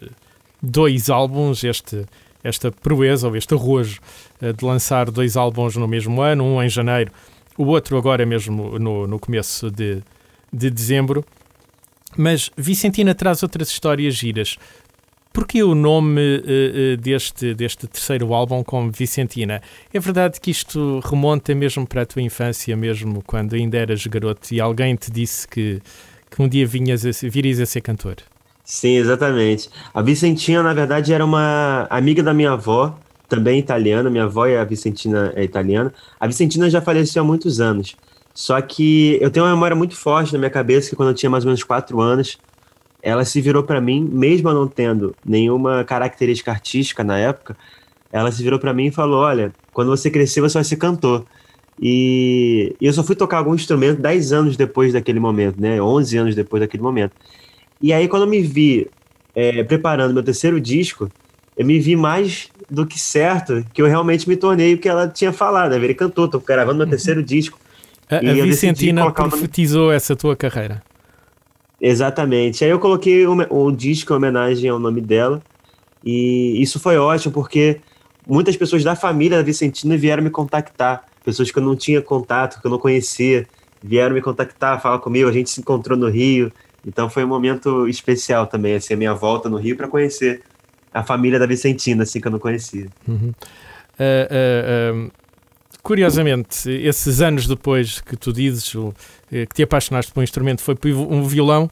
dois 0.61 1.09
álbuns, 1.09 1.63
este 1.63 2.05
esta 2.43 2.71
proeza 2.71 3.27
ou 3.27 3.35
este 3.35 3.53
arrojo 3.53 3.99
eh, 4.41 4.53
de 4.53 4.63
lançar 4.63 5.09
dois 5.11 5.35
álbuns 5.35 5.75
no 5.75 5.87
mesmo 5.87 6.21
ano, 6.21 6.43
um 6.43 6.61
em 6.61 6.69
janeiro, 6.69 7.11
o 7.57 7.65
outro 7.65 7.97
agora 7.97 8.25
mesmo 8.25 8.77
no, 8.79 9.07
no 9.07 9.19
começo 9.19 9.71
de, 9.71 10.01
de 10.51 10.69
dezembro. 10.69 11.25
Mas 12.15 12.49
Vicentina 12.55 13.13
traz 13.13 13.43
outras 13.43 13.69
histórias 13.69 14.15
giras. 14.15 14.57
Porquê 15.33 15.61
o 15.61 15.75
nome 15.75 16.37
uh, 16.37 16.97
deste, 16.97 17.53
deste 17.53 17.85
terceiro 17.85 18.33
álbum 18.33 18.63
como 18.63 18.91
Vicentina? 18.91 19.61
É 19.93 19.99
verdade 19.99 20.41
que 20.41 20.49
isto 20.49 20.99
remonta 21.05 21.53
mesmo 21.53 21.85
para 21.85 22.01
a 22.01 22.05
tua 22.07 22.23
infância, 22.23 22.75
mesmo 22.75 23.21
quando 23.21 23.55
ainda 23.55 23.77
eras 23.77 24.03
garoto 24.07 24.51
e 24.51 24.59
alguém 24.59 24.95
te 24.95 25.11
disse 25.11 25.47
que, 25.47 25.79
que 26.31 26.41
um 26.41 26.47
dia 26.47 26.65
vinhas 26.65 27.05
a, 27.05 27.11
virias 27.29 27.59
a 27.59 27.67
ser 27.67 27.81
cantor? 27.81 28.15
Sim, 28.69 28.97
exatamente. 28.97 29.69
A 29.93 30.01
Vicentina, 30.01 30.61
na 30.61 30.73
verdade, 30.73 31.13
era 31.13 31.23
uma 31.23 31.87
amiga 31.89 32.21
da 32.21 32.33
minha 32.33 32.51
avó, 32.51 32.99
também 33.29 33.59
italiana. 33.59 34.09
Minha 34.09 34.25
avó 34.25 34.45
e 34.45 34.57
a 34.57 34.63
Vicentina 34.65 35.31
é 35.37 35.43
italiana. 35.43 35.93
A 36.19 36.27
Vicentina 36.27 36.69
já 36.69 36.81
faleceu 36.81 37.23
há 37.23 37.25
muitos 37.25 37.61
anos. 37.61 37.95
Só 38.33 38.59
que 38.61 39.17
eu 39.21 39.31
tenho 39.31 39.45
uma 39.45 39.53
memória 39.53 39.75
muito 39.75 39.95
forte 39.95 40.33
na 40.33 40.39
minha 40.39 40.49
cabeça 40.49 40.89
que 40.89 40.97
quando 40.97 41.09
eu 41.09 41.15
tinha 41.15 41.29
mais 41.29 41.45
ou 41.45 41.47
menos 41.47 41.63
quatro 41.63 42.01
anos, 42.01 42.37
ela 43.01 43.25
se 43.25 43.41
virou 43.41 43.63
para 43.63 43.81
mim, 43.81 44.01
mesmo 44.03 44.51
não 44.53 44.67
tendo 44.67 45.15
nenhuma 45.25 45.83
característica 45.85 46.51
artística 46.51 47.03
na 47.03 47.17
época, 47.17 47.57
ela 48.11 48.31
se 48.31 48.43
virou 48.43 48.59
para 48.59 48.73
mim 48.73 48.87
e 48.87 48.91
falou: 48.91 49.21
Olha, 49.21 49.53
quando 49.73 49.89
você 49.89 50.11
crescer, 50.11 50.41
você 50.41 50.55
vai 50.55 50.65
ser 50.65 50.77
cantor. 50.77 51.25
E 51.81 52.75
eu 52.81 52.93
só 52.93 53.03
fui 53.03 53.15
tocar 53.15 53.37
algum 53.37 53.55
instrumento 53.55 54.01
10 54.01 54.33
anos 54.33 54.57
depois 54.57 54.93
daquele 54.93 55.19
momento, 55.19 55.61
né? 55.61 55.81
11 55.81 56.17
anos 56.17 56.35
depois 56.35 56.61
daquele 56.61 56.83
momento. 56.83 57.13
E 57.81 57.93
aí, 57.93 58.07
quando 58.07 58.23
eu 58.23 58.29
me 58.29 58.41
vi 58.41 58.87
é, 59.35 59.63
preparando 59.63 60.13
meu 60.13 60.23
terceiro 60.23 60.59
disco, 60.59 61.09
eu 61.55 61.65
me 61.65 61.79
vi 61.79 61.95
mais 61.95 62.49
do 62.69 62.85
que 62.85 62.99
certo 62.99 63.65
que 63.73 63.81
eu 63.81 63.87
realmente 63.87 64.27
me 64.27 64.35
tornei 64.35 64.73
o 64.73 64.77
que 64.77 64.89
ela 64.89 65.07
tinha 65.07 65.31
falado. 65.31 65.71
Né? 65.71 65.83
Ele 65.83 65.93
cantou, 65.93 66.25
estou 66.25 66.39
gravando 66.39 66.77
meu 66.77 66.85
uhum. 66.85 66.89
terceiro 66.89 67.23
disco. 67.23 67.59
A, 68.09 68.17
a 68.17 68.21
Vicentina 68.21 69.11
profetizou 69.11 69.91
essa 69.91 70.15
tua 70.15 70.35
carreira. 70.35 70.81
Exatamente. 71.79 72.63
Aí 72.63 72.69
eu 72.69 72.79
coloquei 72.79 73.25
o, 73.27 73.35
o 73.49 73.71
disco 73.71 74.13
em 74.13 74.15
homenagem 74.15 74.69
ao 74.69 74.79
nome 74.79 75.01
dela. 75.01 75.41
E 76.03 76.61
isso 76.61 76.79
foi 76.79 76.97
ótimo, 76.97 77.33
porque 77.33 77.81
muitas 78.27 78.55
pessoas 78.55 78.83
da 78.83 78.95
família 78.95 79.37
da 79.37 79.43
Vicentina 79.43 79.97
vieram 79.97 80.23
me 80.23 80.29
contactar, 80.29 81.03
pessoas 81.23 81.51
que 81.51 81.57
eu 81.57 81.63
não 81.63 81.75
tinha 81.75 82.01
contato, 82.01 82.61
que 82.61 82.67
eu 82.67 82.71
não 82.71 82.79
conhecia, 82.79 83.47
vieram 83.83 84.15
me 84.15 84.21
contactar, 84.21 84.81
falar 84.81 84.99
comigo, 84.99 85.27
a 85.27 85.31
gente 85.31 85.49
se 85.49 85.59
encontrou 85.59 85.97
no 85.97 86.07
Rio, 86.07 86.51
então 86.87 87.09
foi 87.09 87.25
um 87.25 87.27
momento 87.27 87.85
especial 87.89 88.47
também, 88.47 88.75
assim, 88.75 88.93
a 88.93 88.97
minha 88.97 89.13
volta 89.13 89.49
no 89.49 89.57
Rio 89.57 89.75
para 89.75 89.89
conhecer 89.89 90.41
a 90.93 91.03
família 91.03 91.37
da 91.37 91.45
Vicentina, 91.45 92.03
assim, 92.03 92.21
que 92.21 92.27
eu 92.27 92.31
não 92.31 92.39
conhecia. 92.39 92.87
Uhum. 93.05 93.33
Uh, 93.99 95.05
uh, 95.05 95.11
curiosamente, 95.83 96.69
esses 96.69 97.19
anos 97.19 97.45
depois 97.45 97.99
que 97.99 98.15
tu 98.15 98.31
dizes 98.31 98.73
eh, 99.31 99.45
que 99.45 99.55
te 99.55 99.63
apaixonaste 99.63 100.11
por 100.13 100.21
um 100.21 100.23
instrumento 100.23 100.61
foi 100.61 100.75
por 100.75 100.89
um 100.89 101.23
violão 101.23 101.69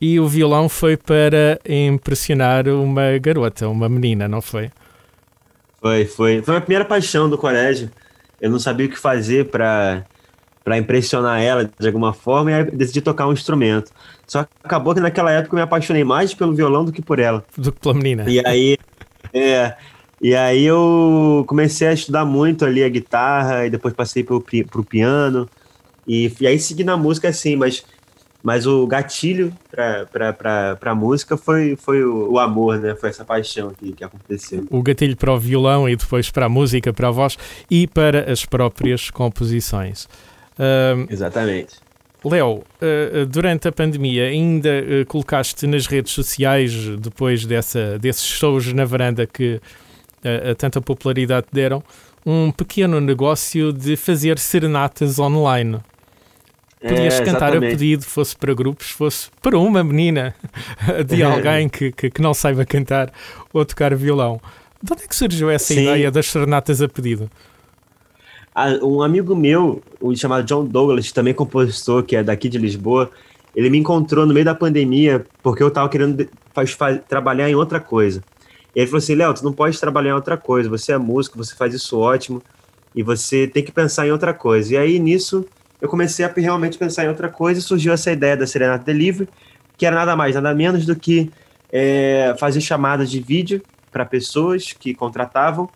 e 0.00 0.20
o 0.20 0.26
violão 0.26 0.68
foi 0.68 0.96
para 0.96 1.58
impressionar 1.66 2.68
uma 2.68 3.18
garota, 3.18 3.68
uma 3.68 3.88
menina, 3.88 4.28
não 4.28 4.40
foi? 4.40 4.70
Foi, 5.80 6.04
foi. 6.04 6.42
Foi 6.42 6.56
a 6.56 6.60
primeira 6.60 6.84
paixão 6.84 7.28
do 7.28 7.38
colégio. 7.38 7.90
Eu 8.40 8.50
não 8.50 8.58
sabia 8.58 8.86
o 8.86 8.88
que 8.88 8.98
fazer 8.98 9.46
para 9.50 10.04
para 10.62 10.78
impressionar 10.78 11.40
ela 11.40 11.70
de 11.78 11.86
alguma 11.86 12.12
forma 12.12 12.50
e 12.52 12.64
decidi 12.70 13.00
tocar 13.00 13.26
um 13.26 13.32
instrumento. 13.32 13.90
Só 14.26 14.44
que 14.44 14.50
acabou 14.62 14.94
que 14.94 15.00
naquela 15.00 15.30
época 15.30 15.54
eu 15.54 15.56
me 15.56 15.62
apaixonei 15.62 16.04
mais 16.04 16.34
pelo 16.34 16.54
violão 16.54 16.84
do 16.84 16.92
que 16.92 17.02
por 17.02 17.18
ela. 17.18 17.44
Do 17.56 17.72
que 17.72 17.80
pela 17.80 17.94
menina. 17.94 18.24
E 18.28 18.44
aí, 18.46 18.78
é, 19.32 19.74
e 20.20 20.34
aí 20.34 20.64
eu 20.64 21.44
comecei 21.48 21.88
a 21.88 21.92
estudar 21.92 22.24
muito 22.24 22.64
ali 22.64 22.84
a 22.84 22.88
guitarra 22.88 23.66
e 23.66 23.70
depois 23.70 23.94
passei 23.94 24.22
pro, 24.22 24.44
pro 24.70 24.84
piano. 24.84 25.48
E, 26.06 26.30
e 26.40 26.46
aí 26.46 26.58
segui 26.58 26.84
na 26.84 26.96
música 26.96 27.28
assim, 27.28 27.56
mas, 27.56 27.84
mas 28.42 28.66
o 28.66 28.86
gatilho 28.86 29.52
pra, 29.70 30.76
pra 30.76 30.94
música 30.94 31.38
foi, 31.38 31.74
foi 31.74 32.04
o, 32.04 32.32
o 32.32 32.38
amor, 32.38 32.78
né? 32.78 32.94
Foi 32.94 33.08
essa 33.08 33.24
paixão 33.24 33.70
que, 33.70 33.92
que 33.92 34.04
aconteceu. 34.04 34.66
O 34.70 34.82
gatilho 34.82 35.16
para 35.16 35.32
o 35.32 35.38
violão 35.38 35.88
e 35.88 35.96
depois 35.96 36.30
para 36.30 36.46
a 36.46 36.48
música, 36.48 36.92
para 36.92 37.08
a 37.08 37.10
voz 37.10 37.38
e 37.70 37.86
para 37.86 38.30
as 38.30 38.44
próprias 38.44 39.08
composições. 39.08 40.06
Uh, 40.60 41.06
Exatamente. 41.10 41.76
Léo, 42.22 42.58
uh, 42.58 43.26
durante 43.26 43.66
a 43.66 43.72
pandemia 43.72 44.26
ainda 44.26 44.68
uh, 44.68 45.06
colocaste 45.06 45.66
nas 45.66 45.86
redes 45.86 46.12
sociais, 46.12 46.74
depois 46.98 47.46
dessa, 47.46 47.98
desses 47.98 48.26
shows 48.26 48.70
na 48.72 48.84
varanda 48.84 49.26
que 49.26 49.60
tanta 50.58 50.82
popularidade 50.82 51.46
deram, 51.50 51.82
um 52.26 52.52
pequeno 52.52 53.00
negócio 53.00 53.72
de 53.72 53.96
fazer 53.96 54.38
serenatas 54.38 55.18
online. 55.18 55.80
Podias 56.78 57.20
É, 57.20 57.24
cantar 57.24 57.56
a 57.56 57.60
pedido, 57.60 58.04
fosse 58.04 58.36
para 58.36 58.52
grupos, 58.52 58.90
fosse 58.90 59.30
para 59.40 59.58
uma 59.58 59.82
menina 59.82 60.34
de 61.08 61.22
alguém 61.24 61.70
que, 61.70 61.90
que, 61.90 62.10
que 62.10 62.20
não 62.20 62.34
saiba 62.34 62.66
cantar 62.66 63.10
ou 63.50 63.64
tocar 63.64 63.94
violão. 63.94 64.38
De 64.82 64.92
onde 64.92 65.04
é 65.04 65.06
que 65.06 65.16
surgiu 65.16 65.48
essa 65.48 65.72
Sim. 65.72 65.84
ideia 65.84 66.10
das 66.10 66.26
serenatas 66.26 66.82
a 66.82 66.88
pedido? 66.88 67.30
Um 68.82 69.02
amigo 69.02 69.34
meu, 69.36 69.82
chamado 70.16 70.44
John 70.44 70.64
Douglas, 70.64 71.12
também 71.12 71.32
compositor, 71.32 72.02
que 72.02 72.16
é 72.16 72.22
daqui 72.22 72.48
de 72.48 72.58
Lisboa, 72.58 73.10
ele 73.54 73.70
me 73.70 73.78
encontrou 73.78 74.26
no 74.26 74.34
meio 74.34 74.44
da 74.44 74.54
pandemia 74.54 75.24
porque 75.42 75.62
eu 75.62 75.70
tava 75.70 75.88
querendo 75.88 76.28
faz- 76.52 76.72
faz- 76.72 77.00
trabalhar 77.08 77.48
em 77.48 77.54
outra 77.54 77.80
coisa. 77.80 78.22
E 78.74 78.80
ele 78.80 78.86
falou 78.86 78.98
assim, 78.98 79.14
Léo, 79.14 79.34
tu 79.34 79.44
não 79.44 79.52
pode 79.52 79.78
trabalhar 79.78 80.10
em 80.10 80.14
outra 80.14 80.36
coisa, 80.36 80.68
você 80.68 80.92
é 80.92 80.98
músico, 80.98 81.38
você 81.38 81.54
faz 81.54 81.74
isso 81.74 81.98
ótimo, 81.98 82.42
e 82.94 83.02
você 83.02 83.46
tem 83.46 83.64
que 83.64 83.72
pensar 83.72 84.06
em 84.06 84.12
outra 84.12 84.34
coisa. 84.34 84.74
E 84.74 84.76
aí, 84.76 84.98
nisso, 84.98 85.44
eu 85.80 85.88
comecei 85.88 86.24
a 86.24 86.28
realmente 86.28 86.76
pensar 86.76 87.04
em 87.04 87.08
outra 87.08 87.28
coisa 87.28 87.60
e 87.60 87.62
surgiu 87.62 87.92
essa 87.92 88.10
ideia 88.12 88.36
da 88.36 88.46
Serenata 88.46 88.84
Delivery, 88.84 89.28
que 89.76 89.86
era 89.86 89.96
nada 89.96 90.14
mais, 90.14 90.34
nada 90.34 90.54
menos 90.54 90.84
do 90.84 90.94
que 90.94 91.30
é, 91.72 92.34
fazer 92.38 92.60
chamadas 92.60 93.10
de 93.10 93.20
vídeo 93.20 93.62
para 93.90 94.04
pessoas 94.04 94.72
que 94.72 94.94
contratavam 94.94 95.68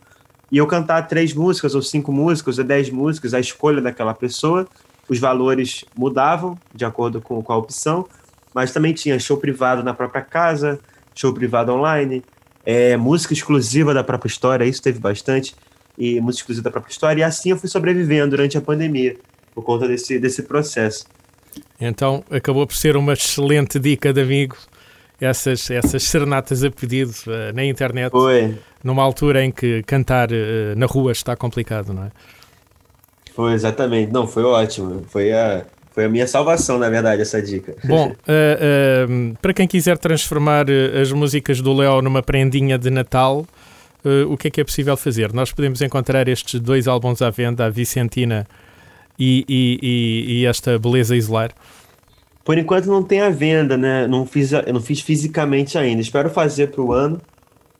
e 0.51 0.59
eu 0.59 0.67
cantar 0.67 1.03
três 1.09 1.33
músicas, 1.33 1.75
ou 1.75 1.83
cinco 1.83 2.13
músicas, 2.13 2.59
ou 2.59 2.65
dez 2.65 2.91
músicas, 2.91 3.35
a 3.35 3.41
escolha 3.41 3.81
daquela 3.81 4.15
pessoa. 4.15 4.67
Os 5.09 5.19
valores 5.19 5.85
mudavam 5.97 6.59
de 6.75 6.85
acordo 6.85 7.21
com, 7.21 7.43
com 7.43 7.53
a 7.53 7.57
opção, 7.57 8.07
mas 8.55 8.73
também 8.73 8.95
tinha 8.95 9.19
show 9.19 9.37
privado 9.37 9.83
na 9.83 9.93
própria 9.93 10.23
casa, 10.23 10.79
show 11.15 11.33
privado 11.33 11.73
online, 11.73 12.23
é, 12.65 12.97
música 12.97 13.35
exclusiva 13.35 13.93
da 13.93 14.03
própria 14.03 14.29
história, 14.29 14.65
isso 14.65 14.83
teve 14.83 14.99
bastante, 14.99 15.55
e 15.99 16.21
música 16.21 16.43
exclusiva 16.43 16.65
da 16.65 16.71
própria 16.71 16.91
história, 16.91 17.21
e 17.21 17.25
assim 17.25 17.51
eu 17.51 17.59
fui 17.59 17.69
sobrevivendo 17.69 18.31
durante 18.31 18.57
a 18.57 18.61
pandemia, 18.61 19.17
por 19.55 19.63
conta 19.63 19.87
desse, 19.87 20.19
desse 20.19 20.43
processo. 20.43 21.07
Então 21.81 22.25
acabou 22.31 22.67
por 22.67 22.75
ser 22.75 22.97
uma 22.97 23.13
excelente 23.13 23.79
dica 23.79 24.13
de 24.13 24.21
amigo. 24.21 24.57
Essas, 25.25 25.71
essas 25.71 26.03
serenatas 26.05 26.63
a 26.63 26.71
pedido 26.71 27.13
eh, 27.29 27.53
na 27.53 27.65
internet, 27.65 28.11
Foi, 28.11 28.59
numa 28.83 29.03
altura 29.03 29.45
em 29.45 29.51
que 29.51 29.83
cantar 29.85 30.31
eh, 30.31 30.75
na 30.77 30.87
rua 30.87 31.13
está 31.13 31.35
complicado, 31.35 31.93
não 31.93 32.05
é? 32.05 32.11
foi 33.35 33.53
exatamente. 33.53 34.13
Não, 34.13 34.27
foi 34.27 34.45
ótimo. 34.45 35.05
Foi 35.09 35.33
a, 35.33 35.65
foi 35.91 36.05
a 36.05 36.09
minha 36.09 36.27
salvação, 36.27 36.79
na 36.79 36.89
verdade, 36.89 37.21
essa 37.21 37.43
dica. 37.43 37.75
Bom, 37.85 38.15
eh, 38.27 39.07
eh, 39.09 39.35
para 39.43 39.53
quem 39.53 39.67
quiser 39.67 39.99
transformar 39.99 40.67
as 41.01 41.11
músicas 41.13 41.61
do 41.61 41.73
Léo 41.73 42.01
numa 42.01 42.23
prendinha 42.23 42.79
de 42.79 42.91
Natal, 42.91 43.45
eh, 44.05 44.25
o 44.29 44.37
que 44.37 44.49
é 44.49 44.51
que 44.51 44.61
é 44.61 44.65
possível 44.65 44.97
fazer? 44.97 45.33
Nós 45.33 45.51
podemos 45.51 45.83
encontrar 45.83 46.29
estes 46.29 46.61
dois 46.61 46.87
álbuns 46.87 47.21
à 47.21 47.31
venda, 47.31 47.67
a 47.67 47.71
Vicentina 47.71 48.47
e, 49.19 49.45
e, 49.49 49.79
e, 49.83 50.41
e 50.41 50.47
esta 50.47 50.79
Beleza 50.79 51.17
Isolar. 51.17 51.51
Por 52.45 52.59
enquanto 52.59 52.87
não 52.87 53.03
tem 53.03 53.21
a 53.21 53.31
venda, 53.31 53.77
né? 53.77 54.07
Não 54.07 54.27
fiz, 54.27 54.51
não 54.73 54.81
fiz 54.81 55.01
fisicamente 55.01 55.79
ainda. 55.79 56.03
Espero 56.03 56.29
fazer 56.29 56.71
pro 56.71 56.93
ano, 56.93 57.21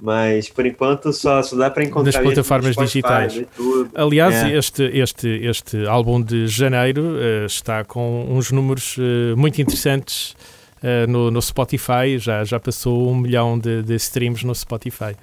mas 0.01 0.49
por 0.49 0.65
enquanto 0.65 1.13
só, 1.13 1.43
só 1.43 1.55
dá 1.57 1.71
para 1.71 1.85
encontrar 1.85 2.13
Nas 2.13 2.23
plataformas 2.23 2.73
Spotify, 2.73 2.93
digitais. 3.27 3.35
YouTube. 3.37 3.91
Aliás, 3.95 4.35
É. 4.35 4.57
este, 4.57 4.83
este, 4.85 5.29
este 5.47 5.87
álbum 5.87 6.21
de 6.23 6.47
janeiro 6.47 7.17
eh, 7.19 7.45
está 7.47 7.85
com 7.85 8.27
uns 8.31 8.51
números 8.51 8.97
eh, 8.99 9.35
muito 9.37 9.61
interessantes 9.61 10.35
eh, 10.83 11.07
no, 11.07 11.31
no 11.31 11.43
Spotify, 11.43 12.19
já, 12.19 12.43
já 12.45 12.59
passou 12.59 13.11
um 13.11 13.17
milhão 13.17 13.59
de, 13.59 13.83
de 13.83 13.95
streams 13.97 14.47
no 14.47 14.55
Spotify. 14.55 15.15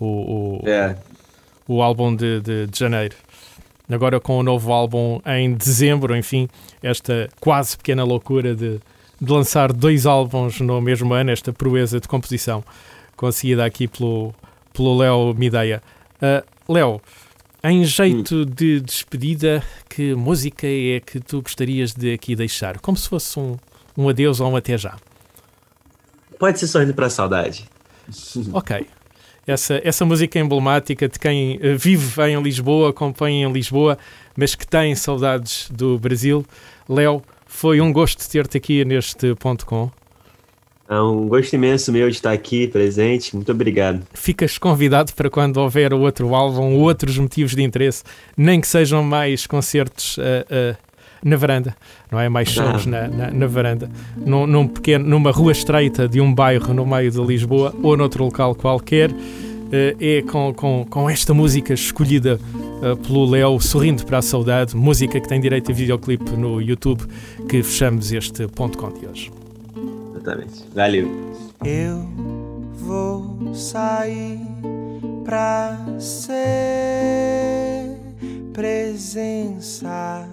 O, 0.00 0.60
o, 0.62 0.68
É, 0.68 0.96
o 1.68 1.82
álbum 1.82 2.16
de, 2.16 2.40
de, 2.40 2.66
de 2.66 2.78
janeiro. 2.78 3.14
Agora 3.90 4.20
com 4.20 4.38
o 4.38 4.42
novo 4.42 4.72
álbum 4.72 5.20
em 5.26 5.52
dezembro, 5.52 6.16
enfim, 6.16 6.48
esta 6.82 7.28
quase 7.40 7.76
pequena 7.76 8.04
loucura 8.04 8.54
de, 8.54 8.80
de 9.20 9.32
lançar 9.32 9.72
dois 9.72 10.06
álbuns 10.06 10.60
no 10.60 10.80
mesmo 10.80 11.12
ano, 11.12 11.30
esta 11.30 11.52
proeza 11.52 11.98
de 11.98 12.06
composição 12.06 12.62
conseguida 13.16 13.64
aqui 13.64 13.86
pelo 13.86 14.32
pelo 14.72 14.96
Léo 14.96 15.34
Mideia. 15.34 15.82
Ah, 16.22 16.44
Léo, 16.68 17.00
em 17.62 17.84
jeito 17.84 18.46
de 18.46 18.80
despedida, 18.80 19.62
que 19.88 20.14
música 20.14 20.66
é 20.66 21.00
que 21.00 21.20
tu 21.20 21.42
gostarias 21.42 21.92
de 21.92 22.12
aqui 22.12 22.34
deixar? 22.34 22.78
Como 22.80 22.96
se 22.96 23.08
fosse 23.08 23.38
um, 23.38 23.56
um 23.96 24.08
adeus 24.08 24.40
ou 24.40 24.50
um 24.50 24.56
até 24.56 24.78
já. 24.78 24.96
pode 26.38 26.58
ser 26.58 26.66
sorrindo 26.66 26.94
pra 26.94 27.10
saudade. 27.10 27.68
Ok. 28.52 28.86
Essa, 29.46 29.80
essa 29.82 30.04
música 30.04 30.38
emblemática 30.38 31.08
de 31.08 31.18
quem 31.18 31.58
eh, 31.62 31.74
vive 31.74 32.22
em 32.22 32.40
Lisboa, 32.42 32.90
acompanha 32.90 33.46
em 33.46 33.52
Lisboa, 33.52 33.98
mas 34.36 34.54
que 34.54 34.66
tem 34.66 34.94
saudades 34.94 35.68
do 35.70 35.98
Brasil. 35.98 36.44
Léo, 36.88 37.22
foi 37.46 37.80
um 37.80 37.92
gosto 37.92 38.28
ter-te 38.28 38.56
aqui 38.56 38.84
neste 38.84 39.34
ponto 39.34 39.66
com. 39.66 39.90
É 40.88 41.00
um 41.00 41.28
gosto 41.28 41.52
imenso 41.52 41.92
meu 41.92 42.08
de 42.08 42.16
estar 42.16 42.32
aqui 42.32 42.66
presente. 42.66 43.34
Muito 43.34 43.50
obrigado. 43.52 44.02
Ficas 44.12 44.58
convidado 44.58 45.12
para 45.14 45.30
quando 45.30 45.58
houver 45.58 45.94
outro 45.94 46.34
álbum, 46.34 46.74
outros 46.78 47.16
motivos 47.16 47.54
de 47.54 47.62
interesse, 47.62 48.02
nem 48.36 48.60
que 48.60 48.66
sejam 48.66 49.02
mais 49.02 49.46
concertos 49.46 50.16
eh, 50.18 50.46
eh, 50.50 50.76
na 51.22 51.36
varanda, 51.36 51.76
não 52.10 52.18
é? 52.18 52.28
Mais 52.28 52.48
shows 52.48 52.86
na, 52.86 53.08
na, 53.08 53.30
na 53.30 53.46
varanda, 53.46 53.90
num, 54.16 54.46
num 54.46 54.66
pequeno, 54.66 55.06
numa 55.06 55.30
rua 55.30 55.52
estreita 55.52 56.08
de 56.08 56.20
um 56.20 56.34
bairro 56.34 56.72
no 56.72 56.86
meio 56.86 57.10
de 57.10 57.20
Lisboa 57.20 57.74
ou 57.82 57.96
noutro 57.96 58.24
local 58.24 58.54
qualquer. 58.54 59.10
Eh, 59.72 59.96
é 60.00 60.22
com, 60.22 60.52
com, 60.52 60.84
com 60.88 61.08
esta 61.08 61.32
música 61.32 61.72
escolhida 61.72 62.40
eh, 62.82 62.96
pelo 63.06 63.24
Léo, 63.24 63.60
Sorrindo 63.60 64.04
para 64.04 64.18
a 64.18 64.22
Saudade, 64.22 64.76
música 64.76 65.20
que 65.20 65.28
tem 65.28 65.40
direito 65.40 65.70
a 65.70 65.74
videoclipe 65.74 66.32
no 66.32 66.60
YouTube, 66.60 67.04
que 67.48 67.62
fechamos 67.62 68.10
este 68.10 68.48
ponto 68.48 68.76
com 68.76 68.90
de 68.92 69.06
hoje. 69.06 69.30
Exatamente. 70.12 70.64
Valeu. 70.74 71.08
Eu 71.64 72.04
vou 72.74 73.54
sair 73.54 74.40
pra 75.24 75.78
ser 75.98 77.96
presença 78.52 80.26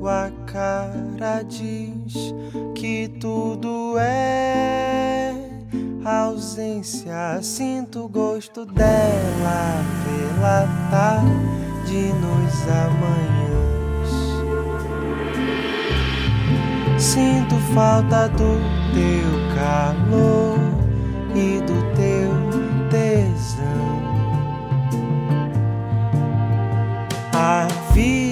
tua 0.00 0.32
cara 0.46 1.42
diz 1.42 2.32
que 2.74 3.06
tudo 3.20 3.98
é 3.98 5.34
ausência. 6.02 7.38
Sinto 7.42 8.06
o 8.06 8.08
gosto 8.08 8.64
dela 8.64 9.84
pela 10.06 10.66
tarde 10.90 12.14
nos 12.14 12.62
amanhãs. 12.86 14.10
Sinto 16.98 17.56
falta 17.74 18.26
do 18.30 18.58
teu 18.94 19.28
calor 19.54 20.58
e 21.34 21.60
do 21.60 21.78
teu 21.94 22.32
tesão. 22.88 24.00
A 27.34 27.68
vida 27.92 28.29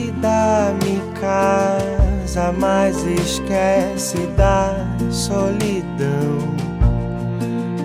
jamais 2.38 3.04
esquece 3.04 4.18
da 4.36 4.74
solidão. 5.10 6.38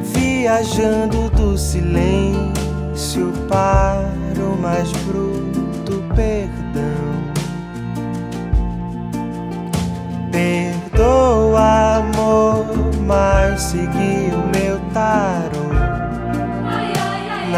Viajando 0.03 1.29
do 1.31 1.57
silêncio 1.57 3.31
para 3.49 4.11
o 4.43 4.57
mais 4.61 4.91
bruto 5.07 6.03
perdão. 6.15 6.53
Perdoa, 10.31 11.97
amor, 11.97 12.65
mas 13.05 13.61
segui 13.61 14.31
o 14.33 14.57
meu 14.57 14.79
tarô. 14.93 15.62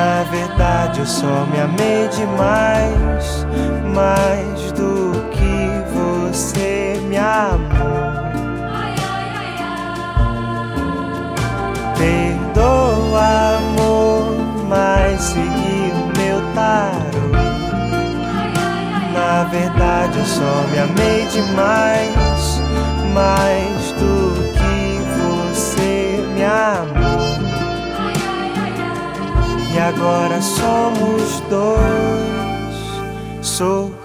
Na 0.05 0.21
verdade, 0.21 0.99
eu 0.99 1.05
só 1.07 1.47
me 1.51 1.59
amei 1.59 2.07
demais, 2.09 3.43
mais 3.91 4.71
do 4.73 5.11
que 5.31 5.81
você 5.95 7.01
me 7.09 7.17
amou. 7.17 8.13
Perdoa, 11.97 13.57
amor, 13.57 14.37
mas 14.69 15.21
segui 15.21 15.91
o 15.91 16.05
meu 16.19 16.39
tarô. 16.53 17.31
Na 19.11 19.43
verdade, 19.45 20.19
eu 20.19 20.25
só 20.25 20.67
me 20.71 20.77
amei 20.77 21.25
demais, 21.31 22.61
mais 23.11 23.91
do 23.93 24.35
que 24.53 25.01
você 25.17 26.23
me 26.35 26.43
amou. 26.43 27.14
E 29.75 29.77
agora 29.77 30.41
somos 30.41 31.41
dois, 31.49 31.75
sorrindo 33.45 34.04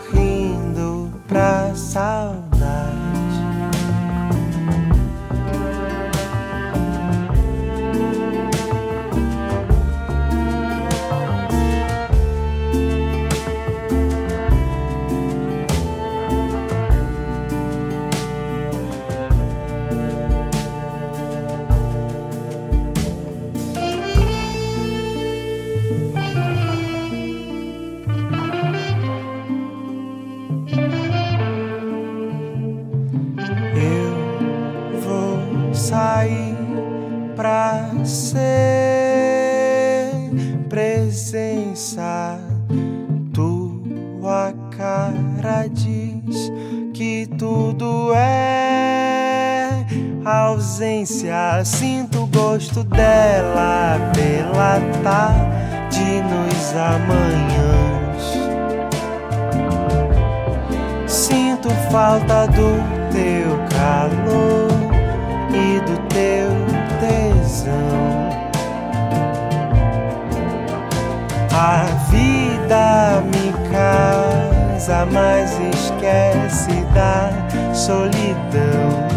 casa, 74.91 75.07
mas 75.07 75.53
esquece 75.61 76.85
da 76.93 77.31
solidão. 77.73 79.09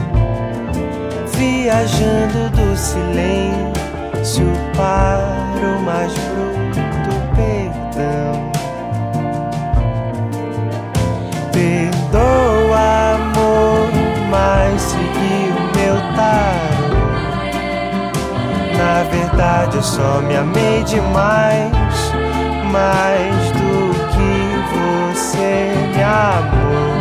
Viajando 1.35 2.49
do 2.51 2.77
silêncio 2.77 4.45
para 4.75 5.65
o 5.65 5.81
mais 5.81 6.13
bruto 6.13 7.13
perdão. 7.35 8.51
Perdoa, 11.51 13.15
amor, 13.15 13.89
mas 14.29 14.81
segui 14.81 15.49
o 15.49 15.61
meu 15.75 15.95
tarô. 16.15 17.03
Na 18.77 19.03
verdade, 19.09 19.77
eu 19.77 19.83
só 19.83 20.21
me 20.21 20.35
amei 20.35 20.83
demais, 20.83 21.71
mais 22.71 23.51
do 23.51 23.62
você 25.33 25.73
me 25.95 26.03
amou. 26.03 26.93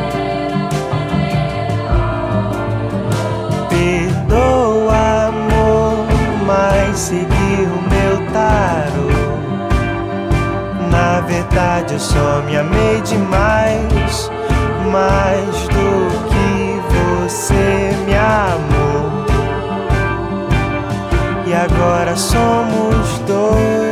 Perdoa, 3.69 5.29
amor, 5.29 6.07
mas 6.47 6.99
segui 6.99 7.63
o 7.63 7.83
meu 7.91 8.17
tarô. 8.33 9.13
Na 10.91 11.21
verdade, 11.21 11.93
eu 11.95 12.01
só 12.01 12.43
me 12.47 12.57
amei 12.57 13.01
demais, 13.03 14.31
mais 14.91 15.69
do 15.69 16.11
que 16.29 16.81
você 16.95 17.93
me 18.07 18.15
amou. 18.15 19.13
E 21.47 21.55
agora 21.55 22.17
somos 22.17 23.19
dois, 23.27 23.92